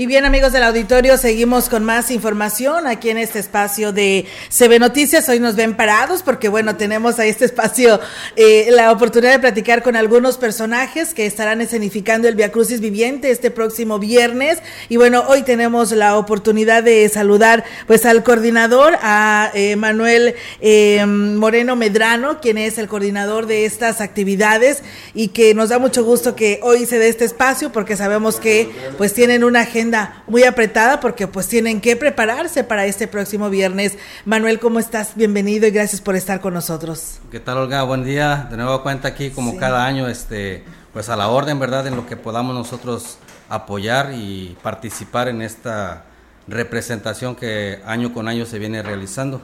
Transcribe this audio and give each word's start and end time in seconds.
Y 0.00 0.06
bien 0.06 0.24
amigos 0.24 0.52
del 0.52 0.62
auditorio, 0.62 1.18
seguimos 1.18 1.68
con 1.68 1.84
más 1.84 2.10
información 2.10 2.86
aquí 2.86 3.10
en 3.10 3.18
este 3.18 3.38
espacio 3.38 3.92
de 3.92 4.24
CB 4.48 4.80
Noticias. 4.80 5.28
Hoy 5.28 5.40
nos 5.40 5.56
ven 5.56 5.76
parados 5.76 6.22
porque 6.22 6.48
bueno, 6.48 6.76
tenemos 6.76 7.18
a 7.18 7.26
este 7.26 7.44
espacio 7.44 8.00
eh, 8.34 8.68
la 8.70 8.92
oportunidad 8.92 9.32
de 9.32 9.40
platicar 9.40 9.82
con 9.82 9.96
algunos 9.96 10.38
personajes 10.38 11.12
que 11.12 11.26
estarán 11.26 11.60
escenificando 11.60 12.28
el 12.28 12.34
Via 12.34 12.50
Crucis 12.50 12.80
Viviente 12.80 13.30
este 13.30 13.50
próximo 13.50 13.98
viernes. 13.98 14.60
Y 14.88 14.96
bueno, 14.96 15.22
hoy 15.28 15.42
tenemos 15.42 15.92
la 15.92 16.16
oportunidad 16.16 16.82
de 16.82 17.06
saludar 17.10 17.64
pues 17.86 18.06
al 18.06 18.22
coordinador, 18.22 18.96
a 19.02 19.50
eh, 19.52 19.76
Manuel 19.76 20.34
eh, 20.62 21.04
Moreno 21.04 21.76
Medrano, 21.76 22.40
quien 22.40 22.56
es 22.56 22.78
el 22.78 22.88
coordinador 22.88 23.44
de 23.44 23.66
estas 23.66 24.00
actividades 24.00 24.82
y 25.12 25.28
que 25.28 25.52
nos 25.52 25.68
da 25.68 25.78
mucho 25.78 26.04
gusto 26.04 26.34
que 26.34 26.58
hoy 26.62 26.86
se 26.86 26.98
dé 26.98 27.10
este 27.10 27.26
espacio 27.26 27.70
porque 27.70 27.98
sabemos 27.98 28.36
que 28.36 28.70
pues 28.96 29.12
tienen 29.12 29.44
una 29.44 29.60
agenda 29.60 29.89
muy 30.26 30.44
apretada 30.44 31.00
porque 31.00 31.26
pues 31.26 31.48
tienen 31.48 31.80
que 31.80 31.96
prepararse 31.96 32.64
para 32.64 32.86
este 32.86 33.08
próximo 33.08 33.50
viernes. 33.50 33.96
Manuel, 34.24 34.58
¿cómo 34.58 34.78
estás? 34.78 35.12
Bienvenido 35.14 35.66
y 35.66 35.70
gracias 35.70 36.00
por 36.00 36.16
estar 36.16 36.40
con 36.40 36.54
nosotros. 36.54 37.18
¿Qué 37.30 37.40
tal, 37.40 37.58
Olga? 37.58 37.82
Buen 37.82 38.04
día. 38.04 38.46
De 38.50 38.56
nuevo 38.56 38.82
cuenta 38.82 39.08
aquí 39.08 39.30
como 39.30 39.56
cada 39.56 39.84
año, 39.84 40.08
este, 40.08 40.64
pues 40.92 41.08
a 41.08 41.16
la 41.16 41.28
orden, 41.28 41.58
¿verdad? 41.58 41.86
En 41.86 41.96
lo 41.96 42.06
que 42.06 42.16
podamos 42.16 42.54
nosotros 42.54 43.18
apoyar 43.48 44.12
y 44.14 44.56
participar 44.62 45.28
en 45.28 45.42
esta 45.42 46.04
representación 46.46 47.36
que 47.36 47.80
año 47.84 48.12
con 48.12 48.28
año 48.28 48.46
se 48.46 48.58
viene 48.58 48.82
realizando. 48.82 49.40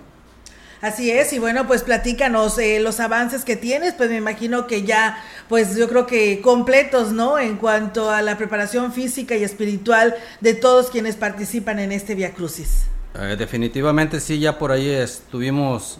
Así 0.81 1.11
es, 1.11 1.33
y 1.33 1.39
bueno, 1.39 1.67
pues 1.67 1.83
platícanos 1.83 2.59
eh, 2.59 2.81
los 2.81 3.01
avances 3.01 3.45
que 3.45 3.57
tienes, 3.57 3.95
pues 3.95 4.11
me 4.11 4.17
imagino 4.17 4.67
que 4.67 4.83
ya, 4.83 5.23
pues 5.49 5.77
yo 5.77 5.89
creo 5.89 6.07
que 6.07 6.41
completos, 6.43 7.13
¿no? 7.13 7.39
En 7.39 7.57
cuanto 7.57 8.11
a 8.11 8.21
la 8.23 8.37
preparación 8.37 8.93
física 8.93 9.37
y 9.37 9.45
espiritual 9.45 10.15
de 10.41 10.55
todos 10.55 10.91
quienes 10.91 11.17
participan 11.17 11.79
en 11.79 11.93
este 11.93 12.15
Via 12.15 12.35
Crucis. 12.35 12.85
Eh, 13.15 13.37
definitivamente 13.39 14.21
sí, 14.21 14.39
ya 14.39 14.59
por 14.59 14.73
ahí 14.73 14.91
estuvimos 14.91 15.99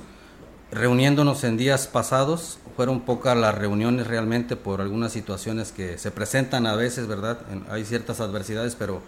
reuniéndonos 0.71 1.45
en 1.45 1.57
días 1.57 1.87
pasados, 1.87 2.59
fueron 2.77 3.01
pocas 3.01 3.37
las 3.37 3.55
reuniones 3.55 4.07
realmente 4.07 4.57
por 4.57 4.83
algunas 4.83 5.13
situaciones 5.13 5.73
que 5.73 5.97
se 5.97 6.11
presentan 6.11 6.67
a 6.67 6.75
veces, 6.75 7.07
¿verdad? 7.07 7.39
hay 7.71 7.85
ciertas 7.87 8.21
adversidades, 8.21 8.75
pero 8.75 9.01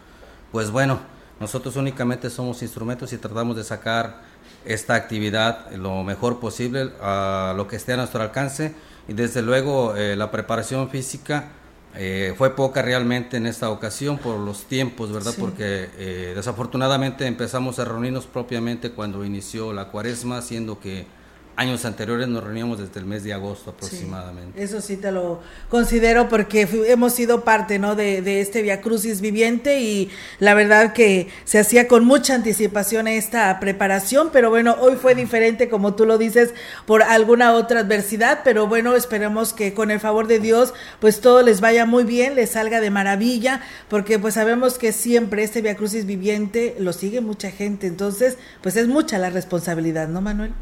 pues 0.53 0.71
bueno, 0.71 1.01
nosotros 1.41 1.77
únicamente 1.77 2.31
somos 2.31 2.63
instrumentos 2.63 3.13
y 3.13 3.19
tratamos 3.19 3.57
de 3.57 3.65
sacar 3.65 4.23
esta 4.65 4.95
actividad 4.95 5.71
lo 5.73 6.03
mejor 6.05 6.41
posible 6.41 6.91
a 7.01 7.55
lo 7.57 7.69
que 7.69 7.77
esté 7.77 7.93
a 7.95 7.97
nuestro 7.97 8.23
alcance 8.23 8.75
y 9.09 9.15
desde 9.15 9.43
luego 9.43 9.97
eh, 9.97 10.17
la 10.17 10.31
preparación 10.31 10.91
física 10.91 11.49
eh, 11.97 12.35
fue 12.37 12.55
poca 12.55 12.83
realmente 12.83 13.39
en 13.39 13.47
esta 13.47 13.71
ocasión 13.71 14.19
por 14.19 14.39
los 14.39 14.65
tiempos, 14.65 15.11
¿verdad? 15.11 15.33
Porque 15.39 15.89
eh, 15.97 16.33
desafortunadamente 16.37 17.27
empezamos 17.27 17.79
a 17.79 17.85
reunirnos 17.87 18.27
propiamente 18.27 18.93
cuando 18.93 19.25
inició 19.25 19.73
la 19.73 19.89
cuaresma, 19.89 20.43
siendo 20.43 20.79
que 20.79 21.07
años 21.59 21.85
anteriores 21.85 22.29
nos 22.29 22.45
reuníamos 22.45 22.79
desde 22.79 23.01
el 23.01 23.05
mes 23.05 23.25
de 23.25 23.33
agosto 23.33 23.71
aproximadamente. 23.71 24.63
eso 24.63 24.81
sí 24.81 24.97
te 24.97 25.11
lo 25.11 25.41
considero 25.69 26.29
porque 26.29 26.69
hemos 26.87 27.13
sido 27.13 27.43
parte 27.43 27.81
¿no? 27.81 27.97
de, 27.97 28.23
de 28.23 28.41
este 28.41 28.63
Via 28.63 28.81
Crucis 28.81 29.21
viviente 29.21 29.81
y 29.81 30.09
la 30.39 30.55
verdad 30.55 30.93
que 30.93 31.27
se 31.45 31.59
hacía 31.59 31.89
con 31.89 32.05
mucha 32.05 32.37
anticipación 32.37 33.09
esta 33.09 33.59
preparación, 33.59 34.31
pero 34.33 34.51
bueno, 34.51 34.77
hoy 34.79 34.95
fue 34.95 35.17
diferente 35.17 35.69
como 35.69 35.97
tú 35.97 36.07
lo 36.07 36.17
dices 36.17 36.55
por 36.87 37.03
alguna 37.03 37.53
otra 37.53 37.81
adversidad, 37.81 38.43
pero 38.45 38.69
bueno, 38.69 38.95
esperemos 38.95 39.53
que 39.53 39.75
con 39.75 39.91
el 39.91 39.99
favor 39.99 40.29
de 40.29 40.39
Dios 40.39 40.75
pues 41.01 41.21
todo 41.21 41.43
les 41.43 41.61
vaya 41.61 41.87
muy 41.87 42.05
bien, 42.05 42.37
les 42.37 42.51
salga 42.51 42.81
de 42.81 42.91
maravilla, 42.91 43.63
porque 43.89 44.21
pues 44.21 44.35
sabemos 44.35 44.79
que 44.79 44.93
siempre 44.93 45.43
este 45.43 45.61
Via 45.61 45.77
Crucis 45.77 46.07
viviente 46.07 46.77
lo 46.79 46.93
sigue 46.93 47.21
mucha 47.21 47.51
gente, 47.51 47.89
entonces 47.89 48.39
pues 48.63 48.77
es 48.77 48.87
mucha 48.87 49.19
la 49.19 49.31
responsabilidad, 49.31 50.07
¿no 50.07 50.21
Manuel? 50.21 50.53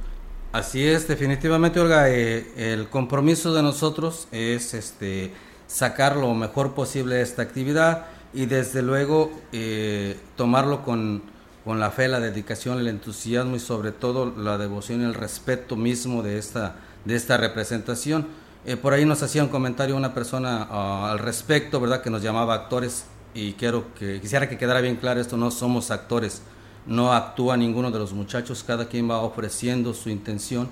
Así 0.53 0.87
es, 0.87 1.07
definitivamente, 1.07 1.81
Olga, 1.81 2.09
eh, 2.09 2.47
el 2.57 2.89
compromiso 2.89 3.53
de 3.53 3.63
nosotros 3.63 4.27
es 4.33 4.75
este, 4.75 5.33
sacar 5.67 6.17
lo 6.17 6.33
mejor 6.35 6.75
posible 6.75 7.21
esta 7.21 7.43
actividad 7.43 8.07
y 8.33 8.47
desde 8.47 8.81
luego 8.83 9.31
eh, 9.53 10.17
tomarlo 10.37 10.83
con, 10.83 11.23
con, 11.65 11.79
la 11.79 11.91
fe, 11.91 12.09
la 12.09 12.21
dedicación, 12.21 12.79
el 12.79 12.89
entusiasmo 12.89 13.57
y 13.57 13.61
sobre 13.61 13.93
todo 13.93 14.33
la 14.37 14.57
devoción 14.57 15.03
y 15.03 15.05
el 15.05 15.15
respeto 15.15 15.77
mismo 15.77 16.23
de 16.23 16.39
esta, 16.39 16.77
de 17.05 17.17
esta 17.17 17.37
representación. 17.37 18.27
Eh, 18.65 18.77
por 18.77 18.95
ahí 18.95 19.05
nos 19.05 19.23
hacía 19.23 19.43
un 19.43 19.49
comentario 19.49 19.97
una 19.97 20.15
persona 20.15 20.67
ah, 20.71 21.11
al 21.11 21.19
respecto, 21.19 21.81
¿verdad? 21.81 22.03
Que 22.03 22.11
nos 22.11 22.23
llamaba 22.23 22.55
actores 22.55 23.05
y 23.35 23.53
quiero 23.55 23.95
que 23.95 24.21
quisiera 24.21 24.49
que 24.49 24.57
quedara 24.57 24.81
bien 24.81 24.97
claro 24.97 25.21
esto, 25.21 25.37
no 25.37 25.51
somos 25.51 25.91
actores 25.91 26.41
no 26.87 27.13
actúa 27.13 27.57
ninguno 27.57 27.91
de 27.91 27.99
los 27.99 28.13
muchachos, 28.13 28.65
cada 28.65 28.87
quien 28.87 29.11
va 29.11 29.19
ofreciendo 29.19 29.95
su 29.95 30.11
intención 30.11 30.69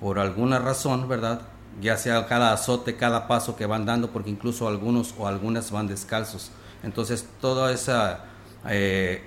por 0.00 0.18
alguna 0.18 0.58
razón, 0.58 1.08
¿verdad? 1.08 1.42
Ya 1.80 1.96
sea 1.96 2.26
cada 2.26 2.52
azote, 2.52 2.96
cada 2.96 3.28
paso 3.28 3.56
que 3.56 3.66
van 3.66 3.84
dando, 3.84 4.10
porque 4.10 4.30
incluso 4.30 4.66
algunos 4.68 5.14
o 5.18 5.26
algunas 5.26 5.70
van 5.70 5.86
descalzos. 5.86 6.50
Entonces, 6.82 7.26
toda 7.40 7.72
esa, 7.72 8.24
eh, 8.68 9.22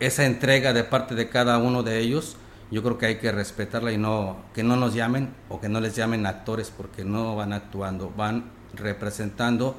esa 0.00 0.24
entrega 0.26 0.72
de 0.72 0.84
parte 0.84 1.14
de 1.14 1.28
cada 1.28 1.58
uno 1.58 1.82
de 1.82 2.00
ellos, 2.00 2.36
yo 2.70 2.82
creo 2.82 2.98
que 2.98 3.06
hay 3.06 3.18
que 3.18 3.30
respetarla 3.30 3.92
y 3.92 3.98
no 3.98 4.38
que 4.52 4.64
no 4.64 4.76
nos 4.76 4.92
llamen 4.92 5.32
o 5.48 5.60
que 5.60 5.68
no 5.68 5.80
les 5.80 5.94
llamen 5.94 6.26
actores 6.26 6.72
porque 6.76 7.04
no 7.04 7.36
van 7.36 7.52
actuando, 7.52 8.12
van 8.16 8.50
representando 8.74 9.76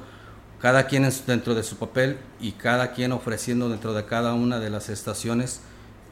cada 0.58 0.86
quien 0.86 1.08
dentro 1.26 1.54
de 1.54 1.62
su 1.62 1.76
papel 1.76 2.18
y 2.40 2.52
cada 2.52 2.92
quien 2.92 3.12
ofreciendo 3.12 3.68
dentro 3.68 3.92
de 3.92 4.06
cada 4.06 4.34
una 4.34 4.58
de 4.58 4.70
las 4.70 4.88
estaciones 4.88 5.60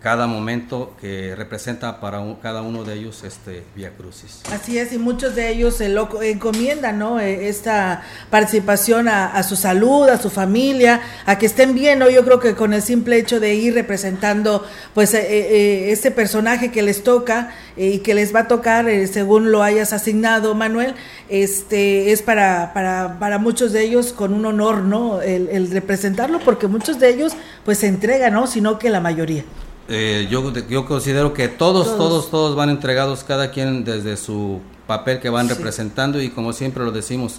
cada 0.07 0.29
momento 0.29 0.95
que 1.01 1.35
representa 1.35 1.99
para 1.99 2.23
cada 2.41 2.63
uno 2.63 2.85
de 2.85 2.95
ellos 2.95 3.25
este 3.25 3.65
Vía 3.75 3.91
Crucis. 3.91 4.41
Así 4.53 4.79
es, 4.79 4.93
y 4.93 4.99
muchos 4.99 5.35
de 5.35 5.49
ellos 5.49 5.79
se 5.79 5.89
lo 5.89 6.23
encomiendan, 6.23 7.01
¿no? 7.01 7.19
E, 7.19 7.49
esta 7.49 8.05
participación 8.31 9.09
a, 9.09 9.43
su 9.43 9.57
salud, 9.57 10.09
a 10.09 10.17
su 10.17 10.31
familia, 10.31 11.01
a 11.27 11.39
que 11.39 11.47
estén 11.47 11.75
bien, 11.75 11.99
¿no? 11.99 12.09
Yo 12.09 12.25
creo 12.25 12.39
que 12.39 12.55
con 12.55 12.73
el 12.73 12.83
simple 12.83 13.19
hecho 13.19 13.41
de 13.41 13.57
ir 13.57 13.75
representando, 13.75 14.65
pues, 14.95 15.13
eh, 15.13 15.27
eh, 15.29 15.91
este 15.91 16.13
personaje 16.13 16.71
que 16.71 16.83
les 16.83 17.03
toca 17.03 17.53
eh, 17.77 17.89
y 17.95 17.99
que 17.99 18.15
les 18.15 18.33
va 18.33 18.43
a 18.43 18.47
tocar, 18.47 18.87
según 19.13 19.51
lo 19.51 19.65
hayas 19.65 19.93
asignado, 19.93 20.55
Manuel, 20.55 20.95
este, 21.29 22.13
es 22.13 22.23
para, 22.23 22.73
para, 22.73 23.19
para 23.19 23.39
muchos 23.39 23.73
de 23.73 23.83
ellos 23.83 24.13
con 24.13 24.33
un 24.35 24.47
honor, 24.47 24.83
¿no? 24.83 25.21
El, 25.21 25.49
el 25.49 25.69
representarlo, 25.69 26.39
porque 26.45 26.69
muchos 26.69 27.01
de 27.01 27.09
ellos, 27.09 27.33
pues, 27.65 27.79
se 27.79 27.89
entregan, 27.89 28.35
¿no? 28.35 28.47
Sino 28.47 28.79
que 28.79 28.89
la 28.89 29.01
mayoría. 29.01 29.43
Eh, 29.89 30.27
yo, 30.31 30.53
yo 30.69 30.85
considero 30.85 31.33
que 31.33 31.49
todos, 31.49 31.97
todos, 31.97 32.31
todos, 32.31 32.57
van 32.57 32.71
entregados, 32.71 33.23
cada 33.23 33.51
quien 33.51 33.85
desde 33.85 34.17
su 34.17 34.61
papel 34.87 35.21
que 35.21 35.31
van 35.31 35.49
representando 35.49 36.21
y 36.21 36.31
como 36.31 36.53
siempre 36.53 36.85
lo 36.85 36.91
decimos, 36.91 37.37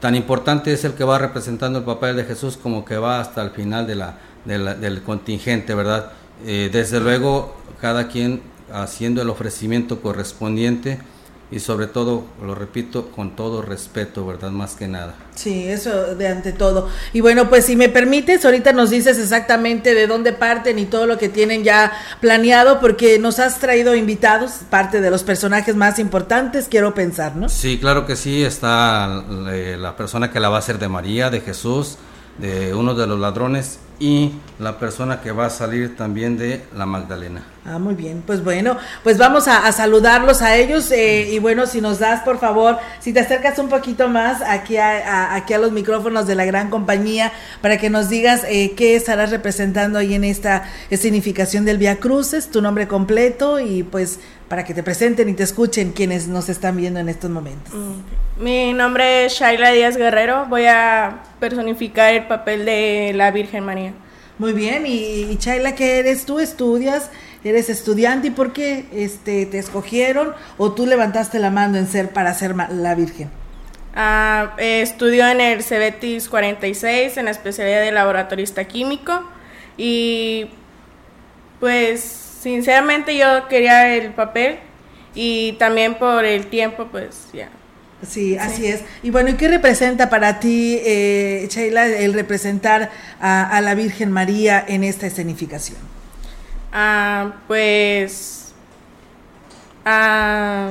tan 0.00 0.14
importante 0.14 0.72
es 0.72 0.84
el 0.84 0.94
que 0.94 1.04
va 1.04 1.18
representando 1.18 1.78
el 1.78 1.84
papel 1.84 2.16
de 2.16 2.24
Jesús 2.24 2.56
como 2.56 2.84
que 2.84 2.96
va 2.96 3.20
hasta 3.20 3.42
el 3.42 3.50
final 3.50 3.86
de 3.86 3.96
la, 3.96 4.18
del 4.44 5.02
contingente, 5.02 5.74
¿verdad? 5.74 6.12
Eh, 6.46 6.70
desde 6.72 7.00
luego, 7.00 7.54
cada 7.80 8.08
quien 8.08 8.42
haciendo 8.72 9.22
el 9.22 9.28
ofrecimiento 9.28 10.00
correspondiente 10.00 10.98
y 11.54 11.60
sobre 11.60 11.86
todo, 11.86 12.24
lo 12.44 12.56
repito, 12.56 13.12
con 13.12 13.36
todo 13.36 13.62
respeto, 13.62 14.26
¿verdad? 14.26 14.50
Más 14.50 14.74
que 14.74 14.88
nada. 14.88 15.14
Sí, 15.36 15.68
eso 15.68 16.16
de 16.16 16.26
ante 16.26 16.52
todo. 16.52 16.88
Y 17.12 17.20
bueno, 17.20 17.48
pues 17.48 17.66
si 17.66 17.76
me 17.76 17.88
permites, 17.88 18.44
ahorita 18.44 18.72
nos 18.72 18.90
dices 18.90 19.18
exactamente 19.18 19.94
de 19.94 20.08
dónde 20.08 20.32
parten 20.32 20.80
y 20.80 20.86
todo 20.86 21.06
lo 21.06 21.16
que 21.16 21.28
tienen 21.28 21.62
ya 21.62 21.92
planeado, 22.20 22.80
porque 22.80 23.20
nos 23.20 23.38
has 23.38 23.60
traído 23.60 23.94
invitados, 23.94 24.62
parte 24.68 25.00
de 25.00 25.12
los 25.12 25.22
personajes 25.22 25.76
más 25.76 26.00
importantes, 26.00 26.66
quiero 26.68 26.92
pensar, 26.92 27.36
¿no? 27.36 27.48
Sí, 27.48 27.78
claro 27.78 28.04
que 28.04 28.16
sí, 28.16 28.42
está 28.42 29.24
eh, 29.52 29.76
la 29.78 29.96
persona 29.96 30.32
que 30.32 30.40
la 30.40 30.48
va 30.48 30.56
a 30.56 30.58
hacer 30.58 30.80
de 30.80 30.88
María, 30.88 31.30
de 31.30 31.40
Jesús, 31.40 31.98
de 32.38 32.74
uno 32.74 32.96
de 32.96 33.06
los 33.06 33.20
ladrones 33.20 33.78
y 34.04 34.32
la 34.58 34.78
persona 34.78 35.22
que 35.22 35.32
va 35.32 35.46
a 35.46 35.50
salir 35.50 35.96
también 35.96 36.36
de 36.36 36.62
la 36.76 36.84
Magdalena. 36.84 37.42
Ah, 37.64 37.78
muy 37.78 37.94
bien, 37.94 38.22
pues 38.26 38.44
bueno, 38.44 38.76
pues 39.02 39.16
vamos 39.16 39.48
a, 39.48 39.72
saludarlos 39.72 40.42
a 40.42 40.56
ellos 40.56 40.90
eh, 40.90 41.30
y 41.32 41.38
bueno, 41.38 41.66
si 41.66 41.80
nos 41.80 42.00
das 42.00 42.20
por 42.20 42.38
favor, 42.38 42.76
si 43.00 43.14
te 43.14 43.20
acercas 43.20 43.58
un 43.58 43.70
poquito 43.70 44.06
más 44.10 44.42
aquí 44.42 44.76
a, 44.76 45.34
aquí 45.34 45.54
a 45.54 45.58
los 45.58 45.72
micrófonos 45.72 46.26
de 46.26 46.34
la 46.34 46.44
gran 46.44 46.68
compañía 46.68 47.32
para 47.62 47.78
que 47.78 47.88
nos 47.88 48.10
digas 48.10 48.42
eh, 48.46 48.74
qué 48.76 48.94
estarás 48.94 49.30
representando 49.30 49.98
ahí 49.98 50.12
en 50.12 50.24
esta 50.24 50.64
significación 50.90 51.64
del 51.64 51.78
Via 51.78 51.96
Cruces, 51.96 52.50
tu 52.50 52.60
nombre 52.60 52.86
completo 52.86 53.58
y 53.58 53.84
pues 53.84 54.20
para 54.48 54.64
que 54.64 54.74
te 54.74 54.82
presenten 54.82 55.30
y 55.30 55.32
te 55.32 55.44
escuchen 55.44 55.92
quienes 55.92 56.28
nos 56.28 56.50
están 56.50 56.76
viendo 56.76 57.00
en 57.00 57.08
estos 57.08 57.30
momentos. 57.30 57.72
Mm, 57.72 58.42
Mi 58.44 58.74
nombre 58.74 59.24
es 59.24 59.32
Shaila 59.32 59.70
Díaz 59.70 59.96
Guerrero, 59.96 60.44
voy 60.50 60.66
a 60.66 61.22
personificar 61.40 62.12
el 62.12 62.26
papel 62.26 62.66
de 62.66 63.12
la 63.14 63.30
Virgen 63.30 63.64
María. 63.64 63.93
Muy 64.38 64.52
bien, 64.52 64.86
y, 64.86 65.22
y 65.30 65.36
Shaila, 65.40 65.74
¿qué 65.74 65.98
eres 65.98 66.24
tú? 66.24 66.40
¿Estudias? 66.40 67.10
eres 67.44 67.68
estudiante 67.68 68.28
y 68.28 68.30
por 68.30 68.52
qué 68.52 68.86
este, 68.92 69.46
te 69.46 69.58
escogieron 69.58 70.34
o 70.56 70.72
tú 70.72 70.86
levantaste 70.86 71.38
la 71.38 71.50
mano 71.50 71.76
en 71.76 71.86
ser 71.86 72.10
para 72.10 72.32
ser 72.34 72.54
la 72.56 72.94
Virgen. 72.94 73.30
Ah, 73.94 74.54
estudio 74.58 75.28
en 75.28 75.40
el 75.40 75.62
Cebetis 75.62 76.28
46 76.28 77.16
en 77.16 77.26
la 77.26 77.30
especialidad 77.30 77.82
de 77.82 77.92
laboratorista 77.92 78.64
químico 78.64 79.22
y 79.76 80.46
pues 81.60 82.00
sinceramente 82.00 83.16
yo 83.16 83.46
quería 83.48 83.94
el 83.94 84.12
papel 84.12 84.58
y 85.14 85.52
también 85.52 85.94
por 85.94 86.24
el 86.24 86.46
tiempo 86.46 86.88
pues 86.90 87.28
ya. 87.32 87.50
Sí, 88.08 88.36
así 88.36 88.66
es. 88.66 88.82
Y 89.02 89.10
bueno, 89.10 89.30
¿y 89.30 89.34
qué 89.34 89.48
representa 89.48 90.10
para 90.10 90.40
ti, 90.40 90.78
eh, 90.84 91.46
Sheila, 91.50 91.86
el 91.86 92.12
representar 92.12 92.90
a, 93.20 93.60
la 93.60 93.74
Virgen 93.74 94.12
María 94.12 94.64
en 94.66 94.84
esta 94.84 95.06
escenificación? 95.06 95.78
Ah, 96.72 97.32
pues 97.46 98.52
ah, 99.84 100.70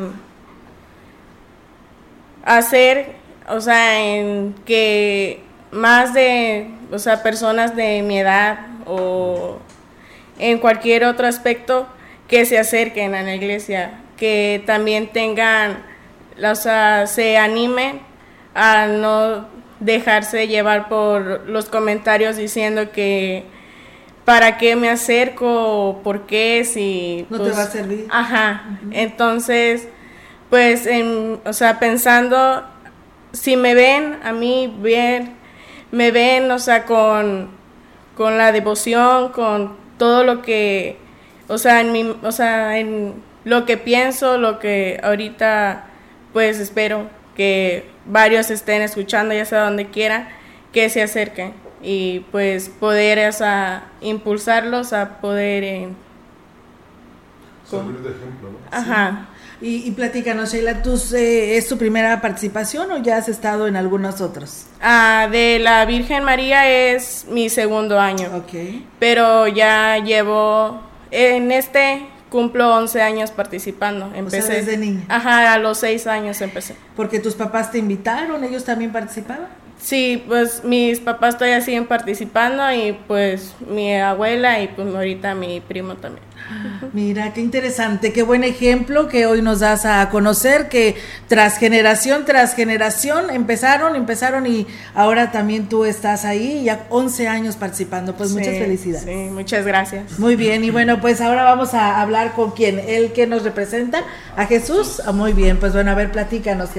hacer, 2.43 3.15
o 3.47 3.61
sea, 3.61 4.03
en 4.03 4.53
que 4.65 5.41
más 5.71 6.13
de, 6.13 6.69
o 6.91 6.99
sea, 6.99 7.23
personas 7.23 7.75
de 7.75 8.01
mi 8.03 8.19
edad 8.19 8.59
o 8.85 9.59
en 10.39 10.59
cualquier 10.59 11.05
otro 11.05 11.27
aspecto 11.27 11.87
que 12.27 12.45
se 12.45 12.57
acerquen 12.57 13.15
a 13.15 13.23
la 13.23 13.35
iglesia, 13.35 13.99
que 14.17 14.63
también 14.65 15.07
tengan, 15.07 15.83
o 16.41 16.55
sea, 16.55 17.07
se 17.07 17.37
animen 17.37 18.01
a 18.53 18.87
no 18.87 19.47
dejarse 19.79 20.47
llevar 20.47 20.87
por 20.87 21.47
los 21.47 21.69
comentarios 21.69 22.37
diciendo 22.37 22.91
que 22.91 23.45
para 24.25 24.57
qué 24.57 24.75
me 24.75 24.89
acerco, 24.89 25.99
por 26.03 26.25
qué, 26.25 26.63
si... 26.63 27.25
No 27.29 27.37
te 27.37 27.43
pues, 27.43 27.57
va 27.57 27.63
a 27.63 27.67
servir. 27.67 28.07
Ajá, 28.09 28.79
entonces, 28.91 29.87
pues, 30.49 30.87
en, 30.87 31.41
o 31.45 31.51
sea, 31.51 31.79
pensando, 31.79 32.63
si 33.33 33.57
me 33.57 33.73
ven 33.73 34.19
a 34.23 34.31
mí 34.31 34.73
bien, 34.79 35.35
me 35.91 36.11
ven, 36.11 36.49
o 36.51 36.59
sea, 36.59 36.85
con, 36.85 37.49
con 38.15 38.37
la 38.37 38.51
devoción, 38.51 39.29
con 39.29 39.75
todo 39.97 40.23
lo 40.23 40.41
que, 40.41 40.97
o 41.49 41.57
sea, 41.57 41.81
en 41.81 41.91
mi, 41.91 42.15
o 42.23 42.31
sea, 42.31 42.79
en 42.79 43.15
lo 43.43 43.65
que 43.65 43.75
pienso, 43.75 44.37
lo 44.37 44.59
que 44.59 45.01
ahorita, 45.03 45.85
pues 46.33 46.59
espero 46.59 47.07
que 47.35 47.89
varios 48.05 48.49
estén 48.49 48.81
escuchando, 48.81 49.33
ya 49.33 49.45
sea 49.45 49.61
donde 49.61 49.87
quiera, 49.87 50.29
que 50.71 50.89
se 50.89 51.01
acerquen 51.01 51.53
y 51.81 52.21
pues 52.31 52.69
poder 52.69 53.19
esa, 53.19 53.83
impulsarlos 54.01 54.93
a 54.93 55.19
poder... 55.19 55.63
Eh, 55.63 55.89
de 57.71 58.09
ejemplo, 58.09 58.51
¿no? 58.51 58.57
Ajá. 58.69 59.29
Y, 59.59 59.87
y 59.87 59.91
platícanos, 59.91 60.51
Sheila, 60.51 60.83
¿tú, 60.83 61.01
eh, 61.15 61.57
¿es 61.57 61.67
tu 61.67 61.77
primera 61.77 62.21
participación 62.21 62.91
o 62.91 62.97
ya 62.97 63.17
has 63.17 63.29
estado 63.29 63.65
en 63.67 63.75
algunos 63.75 64.21
otros? 64.21 64.67
Ah, 64.81 65.27
de 65.31 65.57
la 65.59 65.83
Virgen 65.85 66.23
María 66.23 66.67
es 66.69 67.25
mi 67.29 67.49
segundo 67.49 67.99
año. 67.99 68.29
Ok. 68.35 68.81
Pero 68.99 69.47
ya 69.47 69.97
llevo, 69.99 70.81
en 71.09 71.51
este 71.51 72.05
cumplo 72.33 72.75
11 72.75 72.99
años 73.03 73.29
participando. 73.29 74.11
Empecé. 74.15 74.51
O 74.51 74.55
desde 74.55 74.75
niña. 74.75 75.03
Ajá, 75.07 75.53
a 75.53 75.59
los 75.59 75.77
6 75.77 76.07
años 76.07 76.41
empecé. 76.41 76.75
¿Porque 76.95 77.19
tus 77.19 77.35
papás 77.35 77.71
te 77.71 77.77
invitaron? 77.77 78.43
¿Ellos 78.43 78.65
también 78.65 78.91
participaban? 78.91 79.49
Sí, 79.79 80.23
pues 80.27 80.63
mis 80.63 80.99
papás 80.99 81.37
todavía 81.37 81.61
siguen 81.61 81.85
participando 81.85 82.71
y 82.73 82.93
pues 83.07 83.53
mi 83.69 83.95
abuela 83.95 84.61
y 84.61 84.67
pues 84.69 84.87
ahorita 84.95 85.35
mi 85.35 85.61
primo 85.61 85.93
también. 85.93 86.25
Mira, 86.93 87.33
qué 87.33 87.41
interesante, 87.41 88.13
qué 88.13 88.23
buen 88.23 88.43
ejemplo 88.43 89.07
que 89.07 89.25
hoy 89.25 89.41
nos 89.41 89.61
das 89.61 89.85
a 89.85 90.09
conocer, 90.09 90.69
que 90.69 90.95
tras 91.27 91.57
generación 91.57 92.25
tras 92.25 92.55
generación 92.55 93.29
empezaron, 93.29 93.95
empezaron 93.95 94.45
y 94.45 94.67
ahora 94.93 95.31
también 95.31 95.69
tú 95.69 95.85
estás 95.85 96.25
ahí, 96.25 96.63
ya 96.65 96.85
11 96.89 97.27
años 97.27 97.55
participando, 97.55 98.15
pues 98.15 98.31
muchas 98.31 98.57
felicidades. 98.57 99.05
Sí, 99.05 99.31
muchas 99.31 99.65
gracias. 99.65 100.19
Muy 100.19 100.35
bien, 100.35 100.63
y 100.63 100.69
bueno, 100.69 101.01
pues 101.01 101.21
ahora 101.21 101.43
vamos 101.43 101.73
a 101.73 102.01
hablar 102.01 102.33
con 102.33 102.51
quién, 102.51 102.79
el 102.79 103.13
que 103.13 103.25
nos 103.25 103.43
representa, 103.43 104.03
a 104.35 104.45
Jesús. 104.45 105.01
Ah, 105.05 105.11
muy 105.11 105.33
bien, 105.33 105.57
pues 105.57 105.73
bueno, 105.73 105.91
a 105.91 105.95
ver, 105.95 106.11
platícanos, 106.11 106.69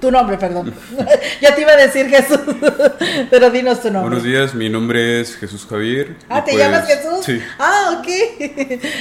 tu 0.00 0.10
nombre, 0.10 0.36
perdón. 0.36 0.74
ya 1.40 1.54
te 1.54 1.62
iba 1.62 1.72
a 1.72 1.76
decir 1.76 2.08
Jesús, 2.08 2.40
pero 3.30 3.50
dinos 3.50 3.80
tu 3.80 3.90
nombre. 3.90 4.10
Buenos 4.10 4.24
días, 4.24 4.54
mi 4.54 4.68
nombre 4.68 5.20
es 5.20 5.36
Jesús 5.36 5.66
Javier. 5.68 6.16
Ah, 6.28 6.44
¿te 6.44 6.56
llamas 6.56 6.84
pues, 6.86 6.98
Jesús? 6.98 7.24
Sí. 7.24 7.40
Ah, 7.58 7.98
ok. 7.98 8.08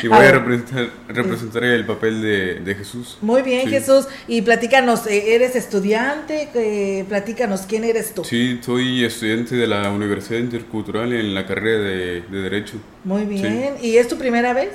Y 0.03 0.07
voy 0.11 0.25
a, 0.25 0.31
representar, 0.31 0.89
representar 1.07 1.63
el 1.63 1.85
papel 1.85 2.21
de, 2.21 2.75
Jesús. 2.75 3.17
Muy 3.21 3.41
bien, 3.41 3.69
Jesús. 3.69 4.07
Y 4.27 4.41
platícanos, 4.41 5.07
eh, 5.07 5.35
¿eres 5.35 5.55
estudiante? 5.55 6.49
Eh, 6.53 7.05
platícanos, 7.07 7.61
¿quién 7.61 7.83
eres 7.83 8.13
tú? 8.13 8.23
Sí, 8.23 8.59
soy 8.61 9.03
estudiante 9.03 9.55
de 9.55 9.67
la 9.67 9.91
Universidad 9.91 10.39
Intercultural 10.39 11.13
en 11.13 11.33
la 11.33 11.45
carrera 11.45 11.83
de, 11.83 12.21
Derecho. 12.29 12.77
Muy 13.03 13.25
bien. 13.25 13.75
¿Y 13.81 13.97
es 13.97 14.07
tu 14.07 14.17
primera 14.17 14.53
vez? 14.53 14.71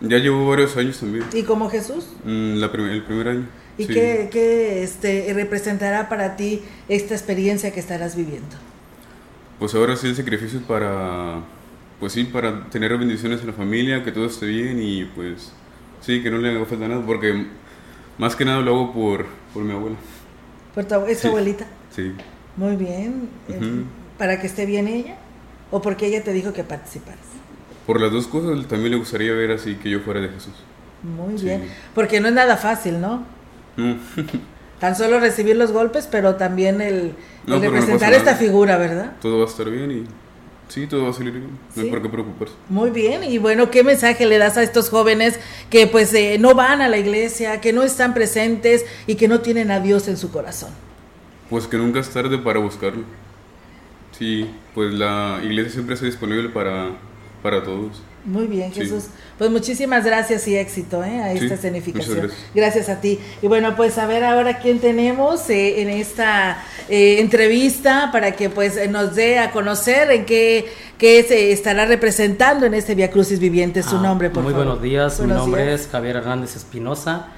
Ya 0.00 0.18
llevo 0.18 0.48
varios 0.48 0.76
años 0.76 0.98
también. 0.98 1.24
¿Y 1.32 1.42
como 1.42 1.70
Jesús? 1.70 2.08
Mm, 2.24 2.56
la 2.56 2.66
el 2.66 3.02
primer 3.04 3.28
año. 3.28 3.46
¿Y 3.76 3.86
qué, 3.86 4.28
qué 4.30 4.82
este, 4.82 5.32
representará 5.34 6.08
para 6.08 6.36
ti 6.36 6.62
esta 6.88 7.14
experiencia 7.14 7.72
que 7.72 7.80
estarás 7.80 8.14
viviendo? 8.14 8.56
Pues 9.58 9.74
ahora 9.74 9.96
sí 9.96 10.08
el 10.08 10.16
sacrificio 10.16 10.60
para 10.60 11.40
pues 12.04 12.12
sí, 12.12 12.24
para 12.24 12.68
tener 12.68 12.98
bendiciones 12.98 13.40
en 13.40 13.46
la 13.46 13.54
familia, 13.54 14.04
que 14.04 14.12
todo 14.12 14.26
esté 14.26 14.44
bien 14.44 14.78
y 14.78 15.06
pues 15.06 15.52
sí, 16.02 16.22
que 16.22 16.30
no 16.30 16.36
le 16.36 16.50
haga 16.50 16.66
falta 16.66 16.86
nada, 16.86 17.02
porque 17.06 17.46
más 18.18 18.36
que 18.36 18.44
nada 18.44 18.60
lo 18.60 18.74
hago 18.74 18.92
por, 18.92 19.24
por 19.54 19.64
mi 19.64 19.72
abuela. 19.72 19.96
¿Por 20.74 20.84
tu, 20.84 20.96
¿Es 21.06 21.22
tu 21.22 21.28
abuelita? 21.28 21.64
Sí. 21.96 22.12
Muy 22.58 22.76
bien. 22.76 23.30
¿Para 24.18 24.38
que 24.38 24.48
esté 24.48 24.66
bien 24.66 24.86
ella? 24.86 25.16
¿O 25.70 25.80
porque 25.80 26.08
ella 26.08 26.22
te 26.22 26.34
dijo 26.34 26.52
que 26.52 26.62
participaras? 26.62 27.24
Por 27.86 27.98
las 27.98 28.12
dos 28.12 28.26
cosas, 28.26 28.68
también 28.68 28.90
le 28.90 28.98
gustaría 28.98 29.32
ver 29.32 29.52
así 29.52 29.76
que 29.76 29.88
yo 29.88 30.00
fuera 30.00 30.20
de 30.20 30.28
Jesús. 30.28 30.52
Muy 31.02 31.40
bien. 31.40 31.70
Porque 31.94 32.20
no 32.20 32.28
es 32.28 32.34
nada 32.34 32.58
fácil, 32.58 33.00
¿no? 33.00 33.24
Tan 34.78 34.94
solo 34.94 35.20
recibir 35.20 35.56
los 35.56 35.72
golpes, 35.72 36.06
pero 36.06 36.34
también 36.34 36.82
el, 36.82 37.14
representar 37.46 38.12
esta 38.12 38.34
figura, 38.34 38.76
¿verdad? 38.76 39.12
Todo 39.22 39.38
va 39.38 39.44
a 39.44 39.48
estar 39.48 39.70
bien 39.70 39.90
y 39.90 40.04
Sí, 40.68 40.86
todo 40.86 41.04
va 41.04 41.10
a 41.10 41.12
salir 41.12 41.32
bien, 41.32 41.50
no 41.76 41.82
hay 41.82 41.90
por 41.90 42.02
qué 42.02 42.08
preocuparse. 42.08 42.54
Muy 42.68 42.90
bien, 42.90 43.22
y 43.22 43.38
bueno, 43.38 43.70
¿qué 43.70 43.84
mensaje 43.84 44.26
le 44.26 44.38
das 44.38 44.56
a 44.56 44.62
estos 44.62 44.88
jóvenes 44.88 45.38
que 45.70 45.86
pues 45.86 46.12
eh, 46.14 46.38
no 46.40 46.54
van 46.54 46.80
a 46.80 46.88
la 46.88 46.98
iglesia, 46.98 47.60
que 47.60 47.72
no 47.72 47.82
están 47.82 48.14
presentes 48.14 48.84
y 49.06 49.16
que 49.16 49.28
no 49.28 49.40
tienen 49.40 49.70
a 49.70 49.80
Dios 49.80 50.08
en 50.08 50.16
su 50.16 50.30
corazón? 50.32 50.70
Pues 51.50 51.66
que 51.66 51.76
nunca 51.76 52.00
es 52.00 52.08
tarde 52.08 52.38
para 52.38 52.58
buscarlo. 52.58 53.04
Sí, 54.18 54.48
pues 54.74 54.94
la 54.94 55.40
iglesia 55.42 55.72
siempre 55.72 55.94
está 55.94 56.06
disponible 56.06 56.48
para, 56.48 56.92
para 57.42 57.62
todos. 57.62 58.02
Muy 58.24 58.46
bien, 58.46 58.72
Jesús. 58.72 59.04
Pues 59.36 59.50
muchísimas 59.50 60.04
gracias 60.04 60.48
y 60.48 60.56
éxito 60.56 61.04
¿eh? 61.04 61.20
a 61.20 61.32
esta 61.32 61.54
escenificación. 61.54 62.30
Gracias. 62.54 62.88
a 62.88 63.00
ti. 63.00 63.18
Y 63.42 63.48
bueno, 63.48 63.76
pues 63.76 63.98
a 63.98 64.06
ver 64.06 64.24
ahora 64.24 64.58
quién 64.58 64.78
tenemos 64.78 65.48
eh, 65.50 65.82
en 65.82 65.90
esta 65.90 66.62
eh, 66.88 67.20
entrevista 67.20 68.10
para 68.12 68.32
que 68.32 68.48
pues 68.48 68.90
nos 68.90 69.14
dé 69.14 69.38
a 69.38 69.50
conocer 69.50 70.10
en 70.10 70.24
qué, 70.24 70.66
qué 70.96 71.22
se 71.22 71.52
estará 71.52 71.84
representando 71.84 72.64
en 72.64 72.74
este 72.74 72.94
Via 72.94 73.10
Crucis 73.10 73.38
Viviente. 73.38 73.82
Su 73.82 73.96
ah, 73.96 74.02
nombre, 74.02 74.30
por 74.30 74.42
muy 74.42 74.52
favor. 74.52 74.66
Muy 74.66 74.76
buenos 74.76 74.82
días. 74.82 75.20
Mi 75.20 75.26
nombre 75.26 75.74
es 75.74 75.88
Javier 75.88 76.16
Hernández 76.16 76.56
Espinosa 76.56 77.28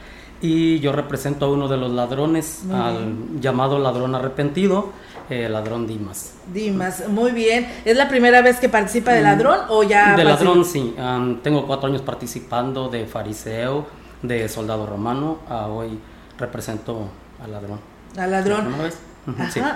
y 0.40 0.80
yo 0.80 0.92
represento 0.92 1.46
a 1.46 1.50
uno 1.50 1.68
de 1.68 1.76
los 1.76 1.90
ladrones, 1.90 2.62
al 2.72 3.40
llamado 3.40 3.78
ladrón 3.78 4.14
arrepentido 4.14 4.92
eh, 5.28 5.48
ladrón 5.48 5.86
Dimas. 5.86 6.34
Dimas, 6.52 7.08
muy 7.08 7.32
bien. 7.32 7.66
¿Es 7.84 7.96
la 7.96 8.08
primera 8.08 8.42
vez 8.42 8.58
que 8.58 8.68
participa 8.68 9.12
de 9.12 9.20
mm, 9.20 9.24
ladrón 9.24 9.60
o 9.68 9.82
ya? 9.82 10.14
De 10.16 10.24
ladrón, 10.24 10.64
sí. 10.64 10.94
tengo 11.42 11.66
cuatro 11.66 11.88
años 11.88 12.02
participando 12.02 12.88
de 12.88 13.06
fariseo, 13.06 13.86
de 14.22 14.48
soldado 14.48 14.86
romano. 14.86 15.38
hoy 15.70 15.98
represento 16.38 17.08
al 17.42 17.52
ladrón. 17.52 17.80
Al 18.16 18.30
ladrón. 18.30 18.74